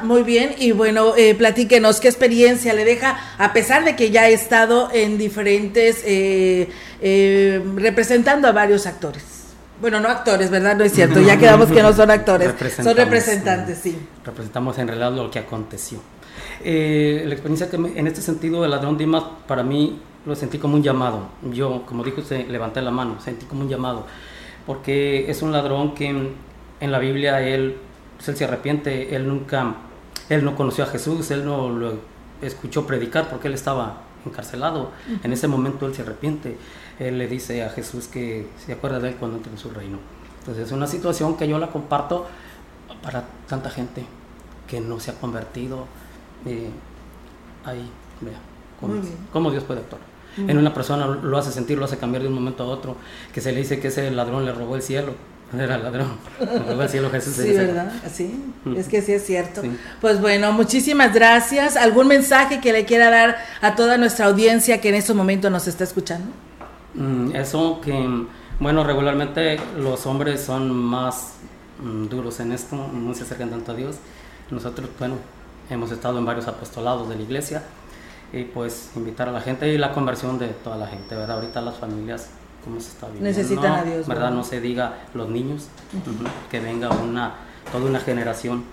Muy 0.04 0.22
bien, 0.22 0.54
y 0.58 0.70
bueno, 0.70 1.14
eh, 1.16 1.34
platíquenos 1.34 2.00
qué 2.00 2.08
experiencia 2.08 2.72
le 2.72 2.84
deja, 2.84 3.18
a 3.36 3.52
pesar 3.52 3.84
de 3.84 3.96
que 3.96 4.10
ya 4.10 4.22
ha 4.22 4.28
estado 4.28 4.90
en 4.92 5.18
diferentes, 5.18 6.02
eh, 6.04 6.68
eh, 7.00 7.60
representando 7.74 8.46
a 8.46 8.52
varios 8.52 8.86
actores. 8.86 9.39
Bueno, 9.80 9.98
no 10.00 10.08
actores, 10.08 10.50
¿verdad? 10.50 10.76
No 10.76 10.84
es 10.84 10.92
cierto, 10.92 11.20
ya 11.20 11.38
quedamos 11.38 11.70
que 11.70 11.82
no 11.82 11.92
son 11.92 12.10
actores, 12.10 12.52
son 12.76 12.94
representantes, 12.94 13.78
sí. 13.78 13.98
Representamos 14.24 14.78
en 14.78 14.88
realidad 14.88 15.12
lo 15.12 15.30
que 15.30 15.38
aconteció. 15.38 16.00
Eh, 16.62 17.22
la 17.26 17.32
experiencia 17.32 17.70
que 17.70 17.76
en 17.76 18.06
este 18.06 18.20
sentido 18.20 18.64
el 18.64 18.70
ladrón 18.70 18.98
Dimas 18.98 19.24
para 19.46 19.62
mí 19.62 19.98
lo 20.26 20.34
sentí 20.34 20.58
como 20.58 20.74
un 20.74 20.82
llamado. 20.82 21.28
Yo, 21.50 21.84
como 21.86 22.04
dijo 22.04 22.20
usted, 22.20 22.46
levanté 22.48 22.82
la 22.82 22.90
mano, 22.90 23.20
sentí 23.20 23.46
como 23.46 23.62
un 23.62 23.68
llamado, 23.68 24.06
porque 24.66 25.30
es 25.30 25.40
un 25.40 25.52
ladrón 25.52 25.94
que 25.94 26.08
en, 26.08 26.92
la 26.92 26.98
Biblia 26.98 27.40
él, 27.40 27.76
pues, 28.16 28.28
él 28.28 28.36
se 28.36 28.44
arrepiente, 28.44 29.14
él 29.16 29.26
nunca, 29.26 29.76
él 30.28 30.44
no 30.44 30.56
conoció 30.56 30.84
a 30.84 30.88
Jesús, 30.88 31.30
él 31.30 31.44
no 31.44 31.70
lo 31.70 31.94
escuchó 32.42 32.86
predicar 32.86 33.30
porque 33.30 33.48
él 33.48 33.54
estaba 33.54 34.02
encarcelado. 34.26 34.90
En 35.22 35.32
ese 35.32 35.48
momento 35.48 35.86
él 35.86 35.94
se 35.94 36.02
arrepiente 36.02 36.56
él 37.00 37.18
le 37.18 37.26
dice 37.26 37.64
a 37.64 37.70
Jesús 37.70 38.06
que 38.06 38.46
se 38.64 38.74
acuerda 38.74 39.00
de 39.00 39.08
él 39.08 39.16
cuando 39.16 39.38
entre 39.38 39.50
en 39.52 39.58
su 39.58 39.70
reino. 39.70 39.98
Entonces 40.40 40.66
es 40.66 40.72
una 40.72 40.86
situación 40.86 41.36
que 41.36 41.48
yo 41.48 41.58
la 41.58 41.68
comparto 41.68 42.26
para 43.02 43.24
tanta 43.48 43.70
gente 43.70 44.04
que 44.68 44.80
no 44.80 45.00
se 45.00 45.10
ha 45.10 45.14
convertido. 45.14 45.86
Eh, 46.46 46.70
ahí, 47.64 47.90
vea, 48.20 48.38
cómo, 48.78 48.94
cómo 49.32 49.50
Dios 49.50 49.64
puede 49.64 49.80
actuar. 49.80 50.02
En 50.36 50.56
una 50.56 50.72
persona 50.72 51.06
lo 51.06 51.36
hace 51.38 51.50
sentir, 51.50 51.76
lo 51.76 51.86
hace 51.86 51.98
cambiar 51.98 52.22
de 52.22 52.28
un 52.28 52.34
momento 52.34 52.62
a 52.62 52.66
otro, 52.66 52.96
que 53.34 53.40
se 53.40 53.50
le 53.50 53.58
dice 53.58 53.80
que 53.80 53.88
ese 53.88 54.10
ladrón 54.10 54.44
le 54.44 54.52
robó 54.52 54.76
el 54.76 54.82
cielo. 54.82 55.14
Era 55.58 55.78
ladrón, 55.78 56.18
le 56.38 56.58
robó 56.60 56.82
el 56.82 56.88
cielo 56.88 57.10
Jesús. 57.10 57.34
Sí. 57.36 57.52
¿verdad? 57.52 57.92
Sí, 58.12 58.44
es 58.76 58.88
que 58.88 59.02
sí 59.02 59.12
es 59.12 59.24
cierto. 59.24 59.62
Sí. 59.62 59.76
Pues 60.00 60.20
bueno, 60.20 60.52
muchísimas 60.52 61.12
gracias. 61.12 61.76
¿Algún 61.76 62.06
mensaje 62.06 62.60
que 62.60 62.72
le 62.72 62.84
quiera 62.84 63.10
dar 63.10 63.38
a 63.60 63.74
toda 63.74 63.96
nuestra 63.96 64.26
audiencia 64.26 64.80
que 64.80 64.90
en 64.90 64.94
estos 64.94 65.16
momentos 65.16 65.50
nos 65.50 65.66
está 65.66 65.84
escuchando? 65.84 66.30
Mm, 66.94 67.34
Eso 67.34 67.80
que, 67.80 68.26
bueno, 68.58 68.84
regularmente 68.84 69.58
los 69.78 70.06
hombres 70.06 70.40
son 70.40 70.70
más 70.72 71.34
mm, 71.82 72.06
duros 72.06 72.40
en 72.40 72.52
esto, 72.52 72.76
no 72.92 73.14
se 73.14 73.22
acercan 73.22 73.50
tanto 73.50 73.72
a 73.72 73.74
Dios. 73.74 73.96
Nosotros, 74.50 74.88
bueno, 74.98 75.16
hemos 75.70 75.90
estado 75.92 76.18
en 76.18 76.24
varios 76.24 76.48
apostolados 76.48 77.08
de 77.08 77.16
la 77.16 77.22
iglesia 77.22 77.62
y 78.32 78.44
pues 78.44 78.90
invitar 78.96 79.28
a 79.28 79.32
la 79.32 79.40
gente 79.40 79.72
y 79.72 79.78
la 79.78 79.92
conversión 79.92 80.38
de 80.38 80.48
toda 80.48 80.76
la 80.76 80.86
gente, 80.86 81.14
¿verdad? 81.14 81.36
Ahorita 81.36 81.60
las 81.60 81.76
familias, 81.76 82.30
¿cómo 82.64 82.80
se 82.80 82.88
está 82.88 83.06
viviendo? 83.06 83.28
Necesitan 83.28 83.72
a 83.72 83.82
Dios, 83.84 84.06
¿verdad? 84.06 84.24
¿verdad? 84.24 84.30
No 84.32 84.44
se 84.44 84.60
diga 84.60 84.94
los 85.14 85.28
niños, 85.28 85.68
que 86.50 86.60
venga 86.60 86.90
una, 86.90 87.34
toda 87.70 87.86
una 87.86 88.00
generación 88.00 88.64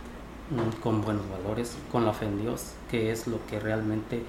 mm, 0.50 0.81
con 0.81 1.01
buenos 1.01 1.24
valores, 1.29 1.75
con 1.91 2.05
la 2.05 2.13
fe 2.13 2.25
en 2.25 2.41
Dios, 2.41 2.71
que 2.89 3.12
es 3.12 3.27
lo 3.27 3.45
que 3.47 3.59
realmente 3.59 4.24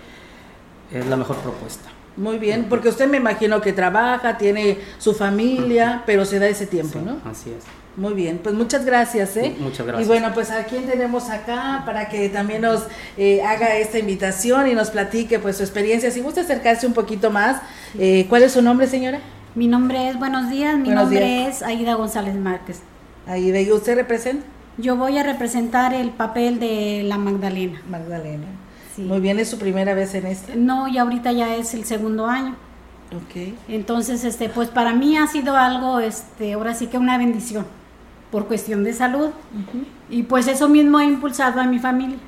es 0.92 1.06
la 1.06 1.16
mejor 1.16 1.36
propuesta. 1.36 1.90
Muy 2.16 2.38
bien, 2.38 2.66
porque 2.68 2.88
usted 2.88 3.08
me 3.08 3.18
imagino 3.18 3.60
que 3.60 3.72
trabaja, 3.72 4.38
tiene 4.38 4.78
su 4.98 5.14
familia, 5.14 6.02
pero 6.06 6.24
se 6.24 6.38
da 6.38 6.48
ese 6.48 6.66
tiempo, 6.66 6.98
Sí, 6.98 7.04
¿no? 7.04 7.18
Así 7.30 7.50
es. 7.50 7.64
Muy 7.96 8.14
bien, 8.14 8.38
pues 8.40 8.54
muchas 8.54 8.84
gracias, 8.84 9.36
¿eh? 9.36 9.54
Sí, 9.56 9.62
muchas 9.62 9.84
gracias. 9.86 10.04
Y 10.04 10.08
bueno, 10.08 10.32
pues 10.32 10.50
a 10.52 10.64
quién 10.64 10.86
tenemos 10.86 11.30
acá 11.30 11.82
para 11.84 12.08
que 12.08 12.28
también 12.28 12.62
nos 12.62 12.84
eh, 13.16 13.42
haga 13.42 13.76
esta 13.76 13.98
invitación 13.98 14.68
y 14.68 14.74
nos 14.74 14.90
platique 14.90 15.38
pues 15.40 15.56
su 15.56 15.64
experiencia. 15.64 16.10
Si 16.12 16.20
gusta 16.20 16.42
acercarse 16.42 16.86
un 16.86 16.92
poquito 16.92 17.30
más, 17.30 17.60
eh, 17.98 18.26
¿cuál 18.28 18.44
es 18.44 18.52
su 18.52 18.62
nombre, 18.62 18.86
señora? 18.86 19.18
Mi 19.56 19.66
nombre 19.66 20.08
es, 20.10 20.18
buenos 20.18 20.48
días, 20.48 20.76
mi 20.76 20.84
Buenos 20.84 21.04
nombre 21.04 21.24
días. 21.24 21.56
es 21.56 21.62
Aida 21.62 21.94
González 21.94 22.36
Márquez. 22.36 22.80
Ahí 23.26 23.50
de 23.50 23.72
usted 23.72 23.96
representa 23.96 24.46
Yo 24.76 24.94
voy 24.96 25.18
a 25.18 25.24
representar 25.24 25.92
el 25.92 26.10
papel 26.10 26.60
de 26.60 27.02
la 27.04 27.18
Magdalena. 27.18 27.82
Magdalena. 27.90 28.46
Sí. 28.98 29.04
Muy 29.04 29.20
bien, 29.20 29.38
es 29.38 29.48
su 29.48 29.58
primera 29.58 29.94
vez 29.94 30.12
en 30.16 30.26
este. 30.26 30.56
No, 30.56 30.88
y 30.88 30.98
ahorita 30.98 31.30
ya 31.30 31.54
es 31.54 31.72
el 31.72 31.84
segundo 31.84 32.26
año. 32.26 32.56
Ok. 33.14 33.54
Entonces, 33.68 34.24
este, 34.24 34.48
pues 34.48 34.70
para 34.70 34.92
mí 34.92 35.16
ha 35.16 35.28
sido 35.28 35.56
algo, 35.56 36.00
este, 36.00 36.54
ahora 36.54 36.74
sí 36.74 36.88
que 36.88 36.98
una 36.98 37.16
bendición, 37.16 37.64
por 38.32 38.48
cuestión 38.48 38.82
de 38.82 38.92
salud. 38.92 39.30
Y 40.10 40.24
pues 40.24 40.48
eso 40.48 40.68
mismo 40.68 40.98
ha 40.98 41.04
impulsado 41.04 41.60
a 41.60 41.64
mi 41.64 41.78
familia, 41.78 42.18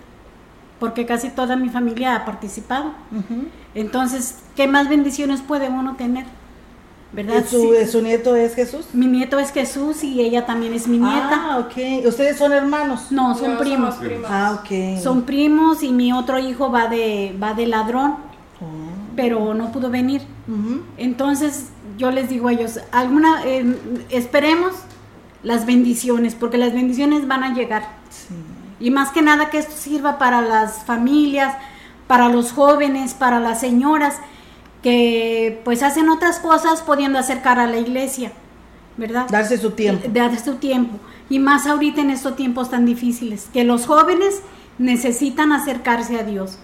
porque 0.79 1.07
casi 1.07 1.31
toda 1.31 1.57
mi 1.57 1.71
familia 1.71 2.15
ha 2.15 2.25
participado. 2.25 2.93
Entonces, 3.75 4.39
¿qué 4.55 4.69
más 4.69 4.89
bendiciones 4.89 5.41
puede 5.41 5.69
uno 5.69 5.97
tener? 5.97 6.25
¿Verdad? 7.13 7.45
¿Su, 7.49 7.75
Sí. 7.75 7.87
su 7.91 8.03
nieto 8.03 8.37
es 8.37 8.55
Jesús? 8.55 8.87
Mi 8.93 9.07
nieto 9.07 9.39
es 9.41 9.51
Jesús 9.53 10.05
y 10.05 10.21
ella 10.21 10.47
también 10.47 10.73
es 10.75 10.87
mi 10.87 10.99
nieta. 10.99 11.31
Ah, 11.33 11.59
ok. 11.59 12.07
¿Ustedes 12.07 12.39
son 12.39 12.53
hermanos? 12.53 13.11
No, 13.11 13.37
son 13.37 13.55
No, 13.55 13.59
primos. 13.59 13.97
primos. 13.97 14.27
Ah, 14.31 14.61
ok. 14.61 15.01
Son 15.03 15.23
primos 15.23 15.83
y 15.83 15.91
mi 15.91 16.13
otro 16.13 16.39
hijo 16.39 16.71
va 16.71 16.87
de, 16.87 17.37
va 17.43 17.55
de 17.55 17.67
ladrón, 17.67 18.15
Oh. 18.63 18.67
pero 19.17 19.55
no 19.55 19.73
pudo 19.73 19.91
venir. 19.91 20.23
Ujú. 20.47 20.83
Entonces 20.99 21.71
yo 21.99 22.11
les 22.13 22.29
digo 22.29 22.47
a 22.49 22.53
ellos, 22.53 22.79
alguna, 22.93 23.43
eh, 23.45 23.75
esperemos 24.11 24.73
las 25.43 25.67
bendiciones, 25.67 26.35
porque 26.35 26.59
las 26.59 26.73
bendiciones 26.75 27.27
van 27.27 27.43
a 27.43 27.55
llegar. 27.55 27.83
Sí. 28.11 28.35
Y 28.79 28.91
más 28.91 29.11
que 29.11 29.23
nada 29.23 29.51
que 29.51 29.59
esto 29.59 29.73
sirva 29.77 30.19
para 30.19 30.43
las 30.43 30.85
familias, 30.85 31.55
para 32.07 32.29
los 32.29 32.53
jóvenes, 32.53 33.15
para 33.15 33.41
las 33.41 33.61
señoras 33.61 34.17
que 34.83 35.61
pues 35.65 35.83
hacen 35.83 36.09
otras 36.09 36.39
cosas 36.39 36.83
pudiendo 36.83 37.19
acercar 37.19 37.59
a 37.59 37.67
la 37.67 37.79
iglesia, 37.79 38.33
¿verdad? 38.97 39.27
Darse 39.31 39.59
su 39.59 39.73
tiempo. 39.73 40.09
Darse 40.13 40.45
su 40.45 40.55
tiempo. 40.57 40.99
Y 41.29 41.39
más 41.39 41.67
ahorita 41.67 42.01
en 42.01 42.11
estos 42.11 42.37
tiempos 42.37 42.71
tan 42.71 42.87
difíciles, 42.87 43.49
que 43.53 43.65
los 43.65 43.87
jóvenes 43.87 44.41
necesitan 44.79 45.53
acercarse 45.53 46.19
a 46.19 46.25
Dios, 46.25 46.59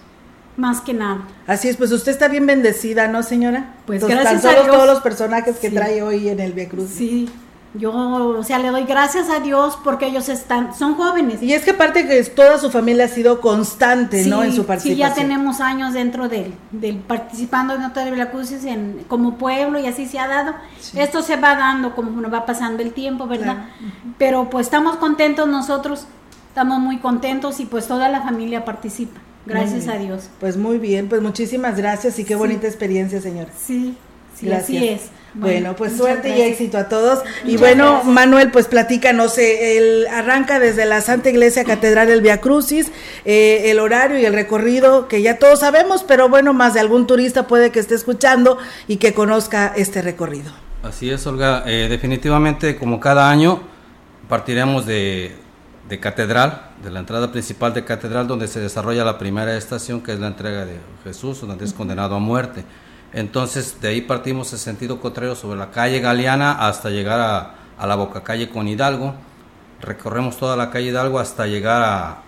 más 0.57 0.81
que 0.81 0.95
nada. 0.95 1.21
Así 1.47 1.69
es, 1.69 1.77
pues 1.77 1.93
usted 1.93 2.13
está 2.13 2.29
bien 2.29 2.47
bendecida, 2.47 3.07
¿no, 3.09 3.23
señora? 3.23 3.75
Pues 3.87 4.03
Entonces, 4.03 4.19
gracias 4.23 4.43
tan 4.43 4.57
a 4.57 4.63
Dios. 4.65 4.75
todos 4.75 4.87
los 4.89 5.01
personajes 5.03 5.57
que 5.59 5.69
Sí. 5.69 5.75
trae 5.75 6.03
hoy 6.03 6.29
en 6.31 6.41
el 6.41 6.53
Via 6.53 6.69
Cruz. 6.69 6.89
Sí, 6.91 7.29
yo, 7.75 7.93
o 7.93 8.43
sea, 8.43 8.59
le 8.59 8.71
doy 8.71 8.85
gracias 8.85 9.29
a 9.29 9.41
Dios 9.41 9.79
porque 9.85 10.07
ellos 10.07 10.29
están, 10.31 10.75
son 10.75 10.95
jóvenes. 10.95 11.43
Y 11.43 11.53
es 11.53 11.63
que 11.65 11.73
aparte 11.73 12.07
que 12.07 12.23
toda 12.25 12.59
su 12.59 12.71
familia 12.71 13.05
ha 13.05 13.09
sido 13.09 13.41
constante, 13.41 14.25
¿no? 14.27 14.43
En 14.43 14.53
su 14.53 14.63
Sí, 14.63 14.67
participación. 14.67 15.09
ya 15.09 15.15
tenemos 15.15 15.61
años 15.61 15.93
dentro 15.93 16.29
del, 16.29 16.55
del 16.73 16.97
participando 16.99 17.75
en 17.75 17.83
Nota 17.83 18.05
de 18.05 18.11
Veracruz 18.13 18.51
en, 18.53 19.05
como 19.09 19.37
pueblo 19.37 19.79
y 19.79 19.87
así 19.87 20.07
se 20.07 20.19
ha 20.19 20.27
dado. 20.27 20.55
Esto 20.95 21.21
se 21.23 21.37
va 21.37 21.57
dando 21.57 21.95
como 21.95 22.19
nos 22.21 22.33
va 22.33 22.47
pasando 22.47 22.83
el 22.83 22.93
tiempo, 22.93 23.27
¿verdad? 23.27 23.67
Pero 24.17 24.49
pues 24.49 24.67
estamos 24.67 24.97
contentos 24.97 25.47
nosotros, 25.47 26.07
estamos 26.49 26.79
muy 26.81 26.99
contentos 26.99 27.61
y 27.61 27.67
pues 27.67 27.87
toda 27.87 28.09
la 28.09 28.23
familia 28.23 28.65
participa. 28.65 29.21
Gracias 29.45 29.87
a. 29.87 29.97
Dios. 29.97 30.29
Pues 30.41 30.57
muy 30.57 30.79
bien, 30.79 31.09
pues 31.09 31.23
muchísimas 31.23 31.77
gracias 31.77 32.19
y 32.19 32.25
qué 32.25 32.35
Sí. 32.35 32.39
bonita 32.39 32.67
experiencia, 32.67 33.21
señora. 33.21 33.51
Sí, 33.57 33.97
sí, 34.39 34.47
Gracias. 34.47 34.83
así 34.83 34.89
es. 34.89 35.01
Bueno, 35.39 35.77
pues 35.77 35.93
muchas 35.93 36.07
suerte 36.07 36.37
y 36.37 36.41
éxito 36.41 36.79
a 36.79 36.89
todos. 36.89 37.21
y 37.45 37.57
bueno, 37.57 37.93
gracias. 37.93 38.13
Manuel, 38.13 38.51
pues 38.51 38.69
platícanos, 38.69 39.37
eh, 39.39 39.77
el 39.77 40.07
arranca 40.07 40.59
desde 40.59 40.87
la 40.87 41.01
Santa 41.03 41.29
Iglesia 41.29 41.65
Catedral 41.65 42.09
del 42.09 42.23
Via 42.23 42.41
Crucis, 42.41 42.91
eh, 43.25 43.71
el 43.71 43.79
horario 43.79 44.19
y 44.19 44.25
el 44.25 44.33
recorrido 44.33 45.09
que 45.09 45.21
ya 45.21 45.39
todos 45.39 45.61
sabemos, 45.61 46.05
pero 46.05 46.29
bueno, 46.29 46.55
más 46.55 46.75
de 46.75 46.81
algún 46.81 47.07
turista 47.07 47.47
puede 47.47 47.71
que 47.71 47.81
esté 47.81 47.95
escuchando 47.95 48.59
y 48.89 48.97
que 48.97 49.13
conozca 49.13 49.73
este 49.77 50.01
recorrido. 50.01 50.53
Así 50.83 51.11
es, 51.11 51.27
Olga. 51.27 51.65
Eh, 51.67 51.89
definitivamente, 51.91 52.77
como 52.77 52.99
cada 52.99 53.29
año, 53.31 53.61
partiremos 54.29 54.87
de, 54.87 55.37
de 55.89 56.01
Catedral, 56.01 56.71
de 56.83 56.91
la 56.91 57.01
entrada 57.01 57.31
principal 57.31 57.75
de 57.75 57.85
Catedral, 57.85 58.27
donde 58.27 58.49
se 58.49 58.61
desarrolla 58.61 59.05
la 59.05 59.19
primera 59.19 59.57
estación, 59.57 60.01
que 60.01 60.13
es 60.13 60.21
la 60.21 60.29
entrega 60.29 60.65
de 60.65 60.79
Jesús, 61.05 61.41
donde 61.41 61.65
es 61.65 61.75
condenado 61.75 62.15
a 62.15 62.19
muerte. 62.21 62.65
Entonces, 63.13 63.81
de 63.81 63.89
ahí 63.89 64.01
partimos 64.01 64.53
en 64.53 64.59
sentido 64.59 65.01
contrario 65.01 65.35
sobre 65.35 65.59
la 65.59 65.71
calle 65.71 66.01
Galeana 66.01 66.67
hasta 66.67 66.91
llegar 66.91 67.21
a, 67.21 67.55
a 67.79 67.87
la 67.87 67.95
boca 67.95 68.23
calle 68.23 68.49
con 68.51 68.69
Hidalgo. 68.69 69.15
Recorremos 69.81 70.37
toda 70.37 70.57
la 70.57 70.71
calle 70.71 70.89
Hidalgo 70.89 71.19
hasta 71.19 71.47
llegar 71.47 72.19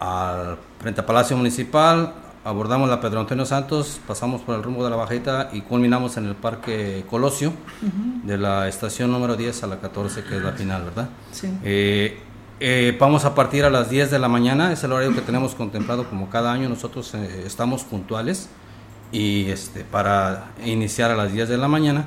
al 0.00 0.58
frente 0.82 1.00
a 1.00 1.06
Palacio 1.06 1.36
Municipal, 1.36 2.12
abordamos 2.44 2.88
la 2.88 3.00
Pedro 3.00 3.20
Antonio 3.20 3.46
Santos, 3.46 4.00
pasamos 4.06 4.40
por 4.42 4.56
el 4.56 4.62
rumbo 4.62 4.82
de 4.82 4.90
la 4.90 4.96
Bajita 4.96 5.50
y 5.52 5.60
culminamos 5.60 6.16
en 6.16 6.26
el 6.26 6.34
Parque 6.34 7.04
Colosio, 7.08 7.52
de 8.24 8.36
la 8.36 8.66
estación 8.68 9.12
número 9.12 9.36
10 9.36 9.62
a 9.62 9.66
la 9.68 9.80
14, 9.80 10.24
que 10.24 10.36
es 10.36 10.42
la 10.42 10.52
final, 10.52 10.84
¿verdad? 10.84 11.08
Sí. 11.30 11.48
Eh, 11.62 12.20
eh, 12.58 12.96
vamos 12.98 13.24
a 13.24 13.34
partir 13.34 13.64
a 13.64 13.70
las 13.70 13.90
10 13.90 14.10
de 14.10 14.18
la 14.18 14.28
mañana, 14.28 14.72
es 14.72 14.82
el 14.82 14.92
horario 14.92 15.14
que 15.14 15.20
tenemos 15.20 15.54
contemplado 15.54 16.08
como 16.08 16.28
cada 16.28 16.52
año, 16.52 16.68
nosotros 16.68 17.14
eh, 17.14 17.44
estamos 17.46 17.84
puntuales 17.84 18.48
y 19.12 19.50
este, 19.50 19.84
para 19.84 20.52
iniciar 20.64 21.10
a 21.10 21.16
las 21.16 21.32
10 21.32 21.48
de 21.50 21.58
la 21.58 21.68
mañana 21.68 22.06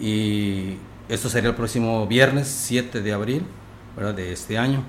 y 0.00 0.76
esto 1.08 1.28
sería 1.28 1.50
el 1.50 1.56
próximo 1.56 2.06
viernes 2.06 2.48
7 2.48 3.00
de 3.00 3.12
abril 3.12 3.42
¿verdad? 3.96 4.14
de 4.14 4.32
este 4.32 4.58
año. 4.58 4.82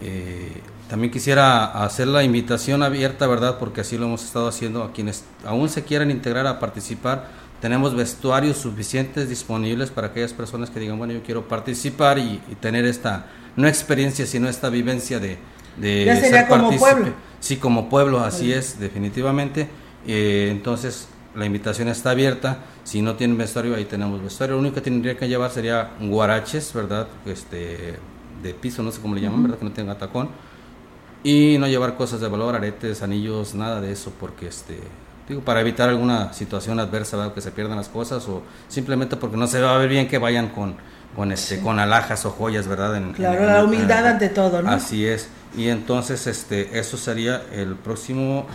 Eh, 0.00 0.52
también 0.88 1.12
quisiera 1.12 1.84
hacer 1.84 2.06
la 2.06 2.22
invitación 2.22 2.82
abierta, 2.82 3.26
¿verdad? 3.26 3.58
Porque 3.58 3.82
así 3.82 3.98
lo 3.98 4.06
hemos 4.06 4.24
estado 4.24 4.48
haciendo 4.48 4.82
a 4.84 4.92
quienes 4.92 5.24
aún 5.44 5.68
se 5.68 5.84
quieran 5.84 6.10
integrar 6.10 6.46
a 6.46 6.58
participar. 6.60 7.28
Tenemos 7.60 7.94
vestuarios 7.94 8.56
suficientes 8.56 9.28
disponibles 9.28 9.90
para 9.90 10.06
aquellas 10.06 10.32
personas 10.32 10.70
que 10.70 10.78
digan, 10.80 10.96
bueno, 10.96 11.12
yo 11.12 11.22
quiero 11.22 11.48
participar 11.48 12.18
y, 12.18 12.40
y 12.50 12.54
tener 12.54 12.86
esta, 12.86 13.26
no 13.56 13.66
experiencia, 13.66 14.24
sino 14.26 14.48
esta 14.48 14.70
vivencia 14.70 15.18
de, 15.18 15.38
de 15.76 16.04
Ya 16.04 16.16
sería 16.16 16.46
como 16.46 16.70
partícipe. 16.70 16.90
pueblo. 16.92 17.12
Sí, 17.40 17.56
como 17.56 17.88
pueblo, 17.88 18.20
así 18.20 18.52
es, 18.52 18.78
definitivamente. 18.78 19.68
Eh, 20.06 20.48
entonces, 20.50 21.08
la 21.34 21.44
invitación 21.46 21.88
está 21.88 22.10
abierta. 22.10 22.58
Si 22.84 23.02
no 23.02 23.14
tienen 23.14 23.36
vestuario, 23.36 23.74
ahí 23.74 23.84
tenemos 23.84 24.22
vestuario. 24.22 24.54
Lo 24.56 24.60
único 24.60 24.76
que 24.76 24.80
tendría 24.80 25.16
que 25.16 25.28
llevar 25.28 25.50
sería 25.50 25.90
guaraches, 26.00 26.72
¿verdad? 26.72 27.06
Este, 27.26 27.96
de 28.42 28.54
piso, 28.54 28.82
no 28.82 28.90
sé 28.92 29.00
cómo 29.00 29.14
le 29.14 29.20
llaman, 29.20 29.42
¿verdad? 29.42 29.58
Que 29.58 29.64
no 29.64 29.72
tenga 29.72 29.96
tacón. 29.98 30.30
Y 31.24 31.56
no 31.58 31.66
llevar 31.66 31.96
cosas 31.96 32.20
de 32.20 32.28
valor, 32.28 32.54
aretes, 32.54 33.02
anillos, 33.02 33.54
nada 33.54 33.80
de 33.80 33.92
eso, 33.92 34.12
porque 34.18 34.46
este. 34.48 34.78
Digo, 35.28 35.42
para 35.42 35.60
evitar 35.60 35.90
alguna 35.90 36.32
situación 36.32 36.80
adversa, 36.80 37.18
¿verdad? 37.18 37.34
que 37.34 37.42
se 37.42 37.50
pierdan 37.50 37.76
las 37.76 37.88
cosas, 37.90 38.26
o 38.28 38.42
simplemente 38.68 39.16
porque 39.16 39.36
no 39.36 39.46
se 39.46 39.60
va 39.60 39.74
a 39.74 39.78
ver 39.78 39.90
bien 39.90 40.08
que 40.08 40.16
vayan 40.16 40.48
con, 40.48 40.76
con, 41.14 41.32
este, 41.32 41.60
con 41.60 41.78
alhajas 41.78 42.24
o 42.24 42.30
joyas, 42.30 42.66
¿verdad? 42.66 42.96
En- 42.96 43.12
Claro, 43.12 43.40
en- 43.40 43.46
la 43.46 43.62
humildad 43.64 44.06
en- 44.06 44.12
ante 44.12 44.28
todo, 44.30 44.62
¿no? 44.62 44.70
Así 44.70 45.04
es. 45.04 45.28
Y 45.54 45.68
entonces, 45.68 46.26
este, 46.26 46.78
eso 46.78 46.96
sería 46.96 47.42
el 47.52 47.74
próximo 47.74 48.46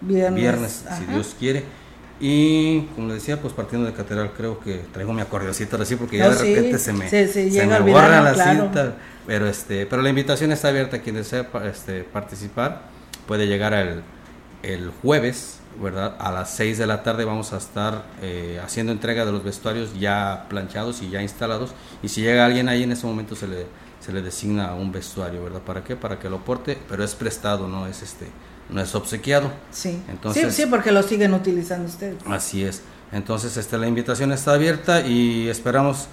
Viernes. 0.00 0.40
viernes, 0.40 0.84
si. 0.98 1.04
Dios 1.06 1.36
quiere. 1.38 1.64
Y 2.20 2.82
como 2.96 3.08
le 3.08 3.14
decía, 3.14 3.40
pues 3.40 3.54
partiendo 3.54 3.86
de 3.86 3.92
catedral, 3.92 4.32
creo 4.36 4.58
que 4.58 4.78
traigo 4.92 5.12
mi 5.12 5.20
acordeoncito 5.22 5.80
así 5.80 5.94
porque 5.94 6.18
ya 6.18 6.26
Oh, 6.26 6.30
de 6.30 6.36
sí, 6.36 6.54
repente 6.54 6.78
se 6.78 6.92
me, 6.92 7.08
se- 7.08 7.28
se 7.28 7.48
se 7.50 7.66
me 7.66 7.74
a 7.74 7.78
olvidar, 7.78 8.04
borra 8.06 8.18
¿no? 8.18 8.24
la 8.24 8.32
Claro. 8.32 8.62
cinta. 8.64 8.96
Pero, 9.26 9.46
este, 9.46 9.86
pero 9.86 10.02
la 10.02 10.08
invitación 10.08 10.50
está 10.50 10.68
abierta. 10.68 11.00
Quien 11.00 11.14
desea 11.16 11.48
este, 11.70 12.02
participar 12.02 12.82
puede 13.26 13.46
llegar 13.46 13.72
el, 13.72 14.02
el 14.64 14.90
jueves, 15.02 15.60
¿verdad? 15.80 16.16
A 16.18 16.32
las 16.32 16.50
6 16.56 16.78
de 16.78 16.86
la 16.88 17.04
tarde 17.04 17.24
vamos 17.24 17.52
a 17.52 17.58
estar 17.58 18.04
eh, 18.20 18.60
haciendo 18.64 18.90
entrega 18.90 19.24
de 19.24 19.30
los 19.30 19.44
vestuarios 19.44 19.98
ya 20.00 20.46
planchados 20.48 21.02
y 21.02 21.10
ya 21.10 21.22
instalados. 21.22 21.70
Y 22.02 22.08
si 22.08 22.22
llega 22.22 22.44
alguien 22.46 22.68
ahí, 22.68 22.82
en 22.82 22.90
ese 22.90 23.06
momento 23.06 23.36
se 23.36 23.46
le, 23.46 23.66
se 24.00 24.12
le 24.12 24.22
designa 24.22 24.74
un 24.74 24.90
vestuario, 24.90 25.44
¿verdad? 25.44 25.60
¿Para 25.60 25.84
qué? 25.84 25.94
Para 25.94 26.18
que 26.18 26.28
lo 26.28 26.38
porte, 26.44 26.76
pero 26.88 27.04
es 27.04 27.14
prestado, 27.14 27.68
no 27.68 27.86
es, 27.86 28.02
este, 28.02 28.26
no 28.70 28.80
es 28.80 28.94
obsequiado. 28.94 29.50
Sí. 29.70 30.02
Entonces- 30.08 30.54
sí, 30.54 30.62
sí, 30.62 30.68
porque 30.68 30.92
lo 30.92 31.02
siguen 31.02 31.34
utilizando 31.34 31.88
ustedes. 31.88 32.16
Así 32.26 32.64
es. 32.64 32.82
Entonces, 33.12 33.56
este, 33.56 33.78
la 33.78 33.86
invitación 33.88 34.32
está 34.32 34.52
abierta 34.52 35.00
y 35.06 35.48
esperamos 35.48 36.08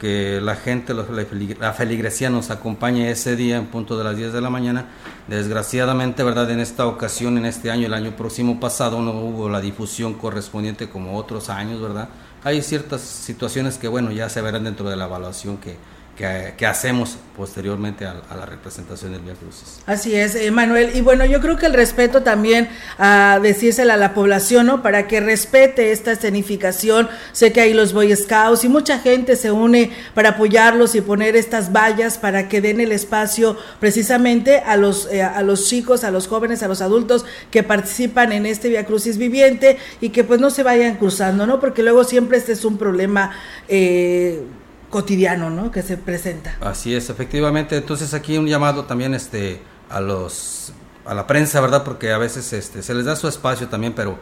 que 0.00 0.40
la 0.40 0.54
gente, 0.54 0.94
la 0.94 1.72
feligresía 1.72 2.30
nos 2.30 2.50
acompañe 2.50 3.10
ese 3.10 3.34
día 3.34 3.56
en 3.56 3.66
punto 3.66 3.98
de 3.98 4.04
las 4.04 4.16
10 4.16 4.32
de 4.32 4.40
la 4.40 4.48
mañana. 4.48 4.86
Desgraciadamente, 5.26 6.22
¿verdad? 6.22 6.50
En 6.50 6.60
esta 6.60 6.86
ocasión, 6.86 7.36
en 7.36 7.44
este 7.44 7.70
año, 7.70 7.86
el 7.86 7.94
año 7.94 8.16
próximo 8.16 8.58
pasado, 8.60 9.00
no 9.02 9.10
hubo 9.12 9.48
la 9.48 9.60
difusión 9.60 10.14
correspondiente 10.14 10.88
como 10.88 11.16
otros 11.16 11.50
años, 11.50 11.80
¿verdad? 11.82 12.08
Hay 12.44 12.62
ciertas 12.62 13.00
situaciones 13.02 13.76
que, 13.76 13.88
bueno, 13.88 14.10
ya 14.12 14.28
se 14.28 14.40
verán 14.40 14.64
dentro 14.64 14.88
de 14.88 14.96
la 14.96 15.04
evaluación 15.06 15.58
que, 15.58 15.76
que, 16.18 16.66
hacemos 16.66 17.16
posteriormente 17.36 18.04
a, 18.04 18.14
la 18.36 18.44
representación 18.44 19.12
del 19.12 19.20
Via 19.20 19.34
Crucis. 19.34 19.80
Así 19.86 20.16
es, 20.16 20.50
Manuel. 20.50 20.90
Y 20.94 21.00
bueno, 21.00 21.24
yo 21.24 21.40
creo 21.40 21.56
que 21.56 21.66
el 21.66 21.74
respeto 21.74 22.24
también 22.24 22.68
a 22.98 23.38
decírsela 23.40 23.94
a 23.94 23.96
la 23.96 24.14
población, 24.14 24.66
¿no? 24.66 24.82
Para 24.82 25.06
que 25.06 25.20
respete 25.20 25.92
esta 25.92 26.10
escenificación. 26.10 27.08
Sé 27.30 27.52
que 27.52 27.60
hay 27.60 27.72
los 27.72 27.92
Boy 27.92 28.14
Scouts 28.16 28.64
y 28.64 28.68
mucha 28.68 28.98
gente 28.98 29.36
se 29.36 29.52
une 29.52 29.92
para 30.14 30.30
apoyarlos 30.30 30.96
y 30.96 31.00
poner 31.00 31.36
estas 31.36 31.72
vallas 31.72 32.18
para 32.18 32.48
que 32.48 32.60
den 32.60 32.80
el 32.80 32.90
espacio 32.90 33.56
precisamente 33.78 34.58
a 34.58 34.76
los, 34.76 35.06
eh, 35.12 35.22
a 35.22 35.42
los 35.42 35.68
chicos, 35.68 36.02
a 36.02 36.10
los 36.10 36.26
jóvenes, 36.26 36.64
a 36.64 36.68
los 36.68 36.82
adultos 36.82 37.24
que 37.52 37.62
participan 37.62 38.32
en 38.32 38.44
este 38.44 38.68
Via 38.68 38.84
Crucis 38.84 39.18
viviente 39.18 39.78
y 40.00 40.08
que 40.08 40.24
pues 40.24 40.40
no 40.40 40.50
se 40.50 40.64
vayan 40.64 40.96
cruzando, 40.96 41.46
¿no? 41.46 41.60
Porque 41.60 41.84
luego 41.84 42.02
siempre 42.02 42.38
este 42.38 42.52
es 42.52 42.64
un 42.64 42.76
problema 42.76 43.30
eh, 43.68 44.42
cotidiano, 44.90 45.50
¿no? 45.50 45.70
Que 45.70 45.82
se 45.82 45.96
presenta. 45.96 46.56
Así 46.60 46.94
es, 46.94 47.10
efectivamente. 47.10 47.76
Entonces 47.76 48.14
aquí 48.14 48.38
un 48.38 48.46
llamado 48.46 48.84
también 48.84 49.14
este 49.14 49.60
a 49.90 50.00
los 50.00 50.72
a 51.04 51.14
la 51.14 51.26
prensa, 51.26 51.60
¿verdad? 51.60 51.84
Porque 51.84 52.12
a 52.12 52.18
veces 52.18 52.52
este 52.52 52.82
se 52.82 52.94
les 52.94 53.06
da 53.06 53.16
su 53.16 53.28
espacio 53.28 53.68
también, 53.68 53.94
pero 53.94 54.18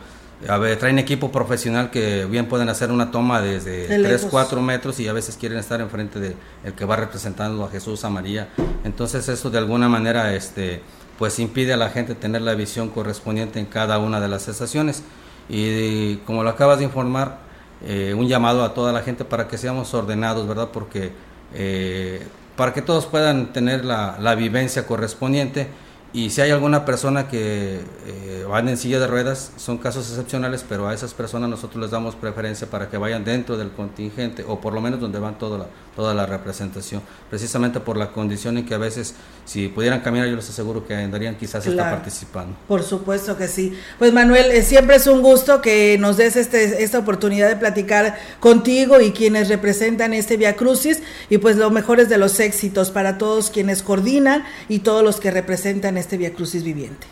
a 0.48 0.58
ver, 0.58 0.78
traen 0.78 0.98
equipo 0.98 1.32
profesional 1.32 1.90
que 1.90 2.26
bien 2.26 2.46
pueden 2.46 2.68
hacer 2.68 2.90
una 2.90 3.10
toma 3.10 3.40
desde 3.40 3.88
De 3.88 3.98
3, 3.98 4.00
lejos. 4.00 4.28
4 4.30 4.60
metros 4.60 5.00
y 5.00 5.08
a 5.08 5.12
veces 5.12 5.36
quieren 5.36 5.58
estar 5.58 5.80
enfrente 5.80 6.20
de 6.20 6.36
el 6.62 6.74
que 6.74 6.84
va 6.84 6.96
representando 6.96 7.64
a 7.64 7.70
Jesús, 7.70 8.04
a 8.04 8.10
María. 8.10 8.50
Entonces 8.84 9.28
eso 9.28 9.50
de 9.50 9.58
alguna 9.58 9.88
manera 9.88 10.34
este 10.34 10.82
pues 11.18 11.38
impide 11.38 11.72
a 11.72 11.76
la 11.78 11.88
gente 11.88 12.14
tener 12.14 12.42
la 12.42 12.54
visión 12.54 12.90
correspondiente 12.90 13.58
en 13.58 13.66
cada 13.66 13.98
una 13.98 14.20
de 14.20 14.28
las 14.28 14.48
estaciones. 14.48 15.02
Y 15.48 16.16
como 16.18 16.42
lo 16.42 16.50
acabas 16.50 16.78
de 16.78 16.84
informar, 16.84 17.45
eh, 17.84 18.14
un 18.14 18.26
llamado 18.26 18.64
a 18.64 18.74
toda 18.74 18.92
la 18.92 19.02
gente 19.02 19.24
para 19.24 19.48
que 19.48 19.58
seamos 19.58 19.92
ordenados, 19.94 20.46
¿verdad? 20.48 20.70
Porque 20.72 21.12
eh, 21.54 22.26
para 22.56 22.72
que 22.72 22.82
todos 22.82 23.06
puedan 23.06 23.52
tener 23.52 23.84
la, 23.84 24.16
la 24.20 24.34
vivencia 24.34 24.86
correspondiente 24.86 25.68
y 26.16 26.30
si 26.30 26.40
hay 26.40 26.50
alguna 26.50 26.86
persona 26.86 27.28
que 27.28 27.78
eh, 28.06 28.46
van 28.48 28.70
en 28.70 28.78
silla 28.78 28.98
de 28.98 29.06
ruedas, 29.06 29.52
son 29.58 29.76
casos 29.76 30.08
excepcionales, 30.08 30.64
pero 30.66 30.88
a 30.88 30.94
esas 30.94 31.12
personas 31.12 31.50
nosotros 31.50 31.78
les 31.82 31.90
damos 31.90 32.16
preferencia 32.16 32.66
para 32.70 32.88
que 32.88 32.96
vayan 32.96 33.22
dentro 33.22 33.58
del 33.58 33.70
contingente 33.70 34.42
o 34.48 34.58
por 34.58 34.72
lo 34.72 34.80
menos 34.80 34.98
donde 34.98 35.18
van 35.18 35.36
toda 35.36 35.58
la, 35.58 35.66
toda 35.94 36.14
la 36.14 36.24
representación, 36.24 37.02
precisamente 37.28 37.80
por 37.80 37.98
la 37.98 38.12
condición 38.12 38.56
en 38.56 38.64
que 38.64 38.72
a 38.72 38.78
veces 38.78 39.14
si 39.44 39.68
pudieran 39.68 40.00
caminar 40.00 40.26
yo 40.28 40.36
les 40.36 40.48
aseguro 40.48 40.86
que 40.86 40.94
andarían 40.94 41.34
quizás 41.34 41.56
hasta 41.56 41.72
Claro. 41.72 41.96
participando. 41.96 42.56
Por 42.66 42.82
supuesto 42.82 43.36
que 43.36 43.46
sí. 43.46 43.78
Pues 43.98 44.14
Manuel, 44.14 44.52
eh, 44.52 44.62
siempre 44.62 44.96
es 44.96 45.06
un 45.06 45.20
gusto 45.20 45.60
que 45.60 45.98
nos 45.98 46.16
des 46.16 46.36
este, 46.36 46.82
esta 46.82 46.98
oportunidad 46.98 47.48
de 47.48 47.56
platicar 47.56 48.16
contigo 48.40 49.02
y 49.02 49.12
quienes 49.12 49.50
representan 49.50 50.14
este 50.14 50.38
Via 50.38 50.56
Crucis 50.56 51.02
y 51.28 51.36
pues 51.36 51.56
lo 51.56 51.70
mejores 51.70 52.08
de 52.08 52.16
los 52.16 52.40
éxitos 52.40 52.90
para 52.90 53.18
todos 53.18 53.50
quienes 53.50 53.82
coordinan 53.82 54.44
y 54.70 54.78
todos 54.78 55.04
los 55.04 55.20
que 55.20 55.30
representan 55.30 55.98
este 55.98 56.05
Via 56.16 56.32
Crucis 56.32 56.62
viviente. 56.62 57.06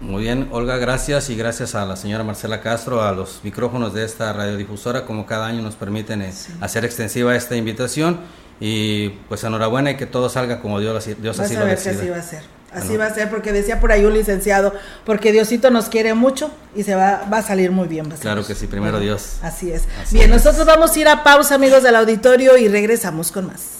Muy 0.00 0.22
bien, 0.22 0.48
Olga, 0.50 0.78
gracias 0.78 1.28
y 1.28 1.36
gracias 1.36 1.74
a 1.74 1.84
la 1.84 1.94
señora 1.94 2.24
Marcela 2.24 2.62
Castro, 2.62 3.02
a 3.02 3.12
los 3.12 3.40
micrófonos 3.44 3.92
de 3.92 4.04
esta 4.06 4.32
radiodifusora, 4.32 5.04
como 5.04 5.26
cada 5.26 5.46
año 5.46 5.60
nos 5.60 5.74
permiten 5.74 6.22
eh, 6.22 6.32
hacer 6.62 6.86
extensiva 6.86 7.36
esta 7.36 7.54
invitación 7.54 8.18
y 8.60 9.10
pues 9.28 9.44
enhorabuena 9.44 9.90
y 9.90 9.96
que 9.98 10.06
todo 10.06 10.30
salga 10.30 10.62
como 10.62 10.80
Dios, 10.80 11.04
Dios 11.20 11.36
Vas 11.36 11.46
así 11.46 11.56
a 11.56 11.60
lo 11.60 11.66
ver 11.66 11.76
que 11.76 11.84
decida. 11.90 12.00
así 12.00 12.08
va 12.10 12.16
a 12.16 12.22
ser. 12.22 12.42
Así 12.72 12.86
Bueno. 12.86 13.00
va 13.00 13.06
a 13.10 13.14
ser 13.14 13.28
porque 13.28 13.52
decía 13.52 13.80
por 13.80 13.90
ahí 13.92 14.04
un 14.04 14.14
licenciado, 14.14 14.72
porque 15.04 15.32
Diosito 15.32 15.70
nos 15.70 15.88
quiere 15.90 16.14
mucho 16.14 16.50
y 16.74 16.84
se 16.84 16.94
va, 16.94 17.26
va 17.30 17.38
a 17.38 17.42
salir 17.42 17.70
muy 17.72 17.88
bien. 17.88 18.10
a 18.10 18.14
Claro 18.14 18.46
que 18.46 18.54
sí, 18.54 18.68
primero 18.68 19.00
Dios. 19.00 19.38
Así 19.42 19.70
es. 19.72 19.82
Así 20.00 20.14
bien, 20.16 20.30
es. 20.32 20.36
nosotros 20.36 20.64
vamos 20.66 20.94
a 20.94 20.98
ir 20.98 21.08
a 21.08 21.22
pausa, 21.24 21.56
amigos 21.56 21.82
del 21.82 21.96
auditorio, 21.96 22.56
y 22.56 22.68
regresamos 22.68 23.32
con 23.32 23.48
más. 23.48 23.79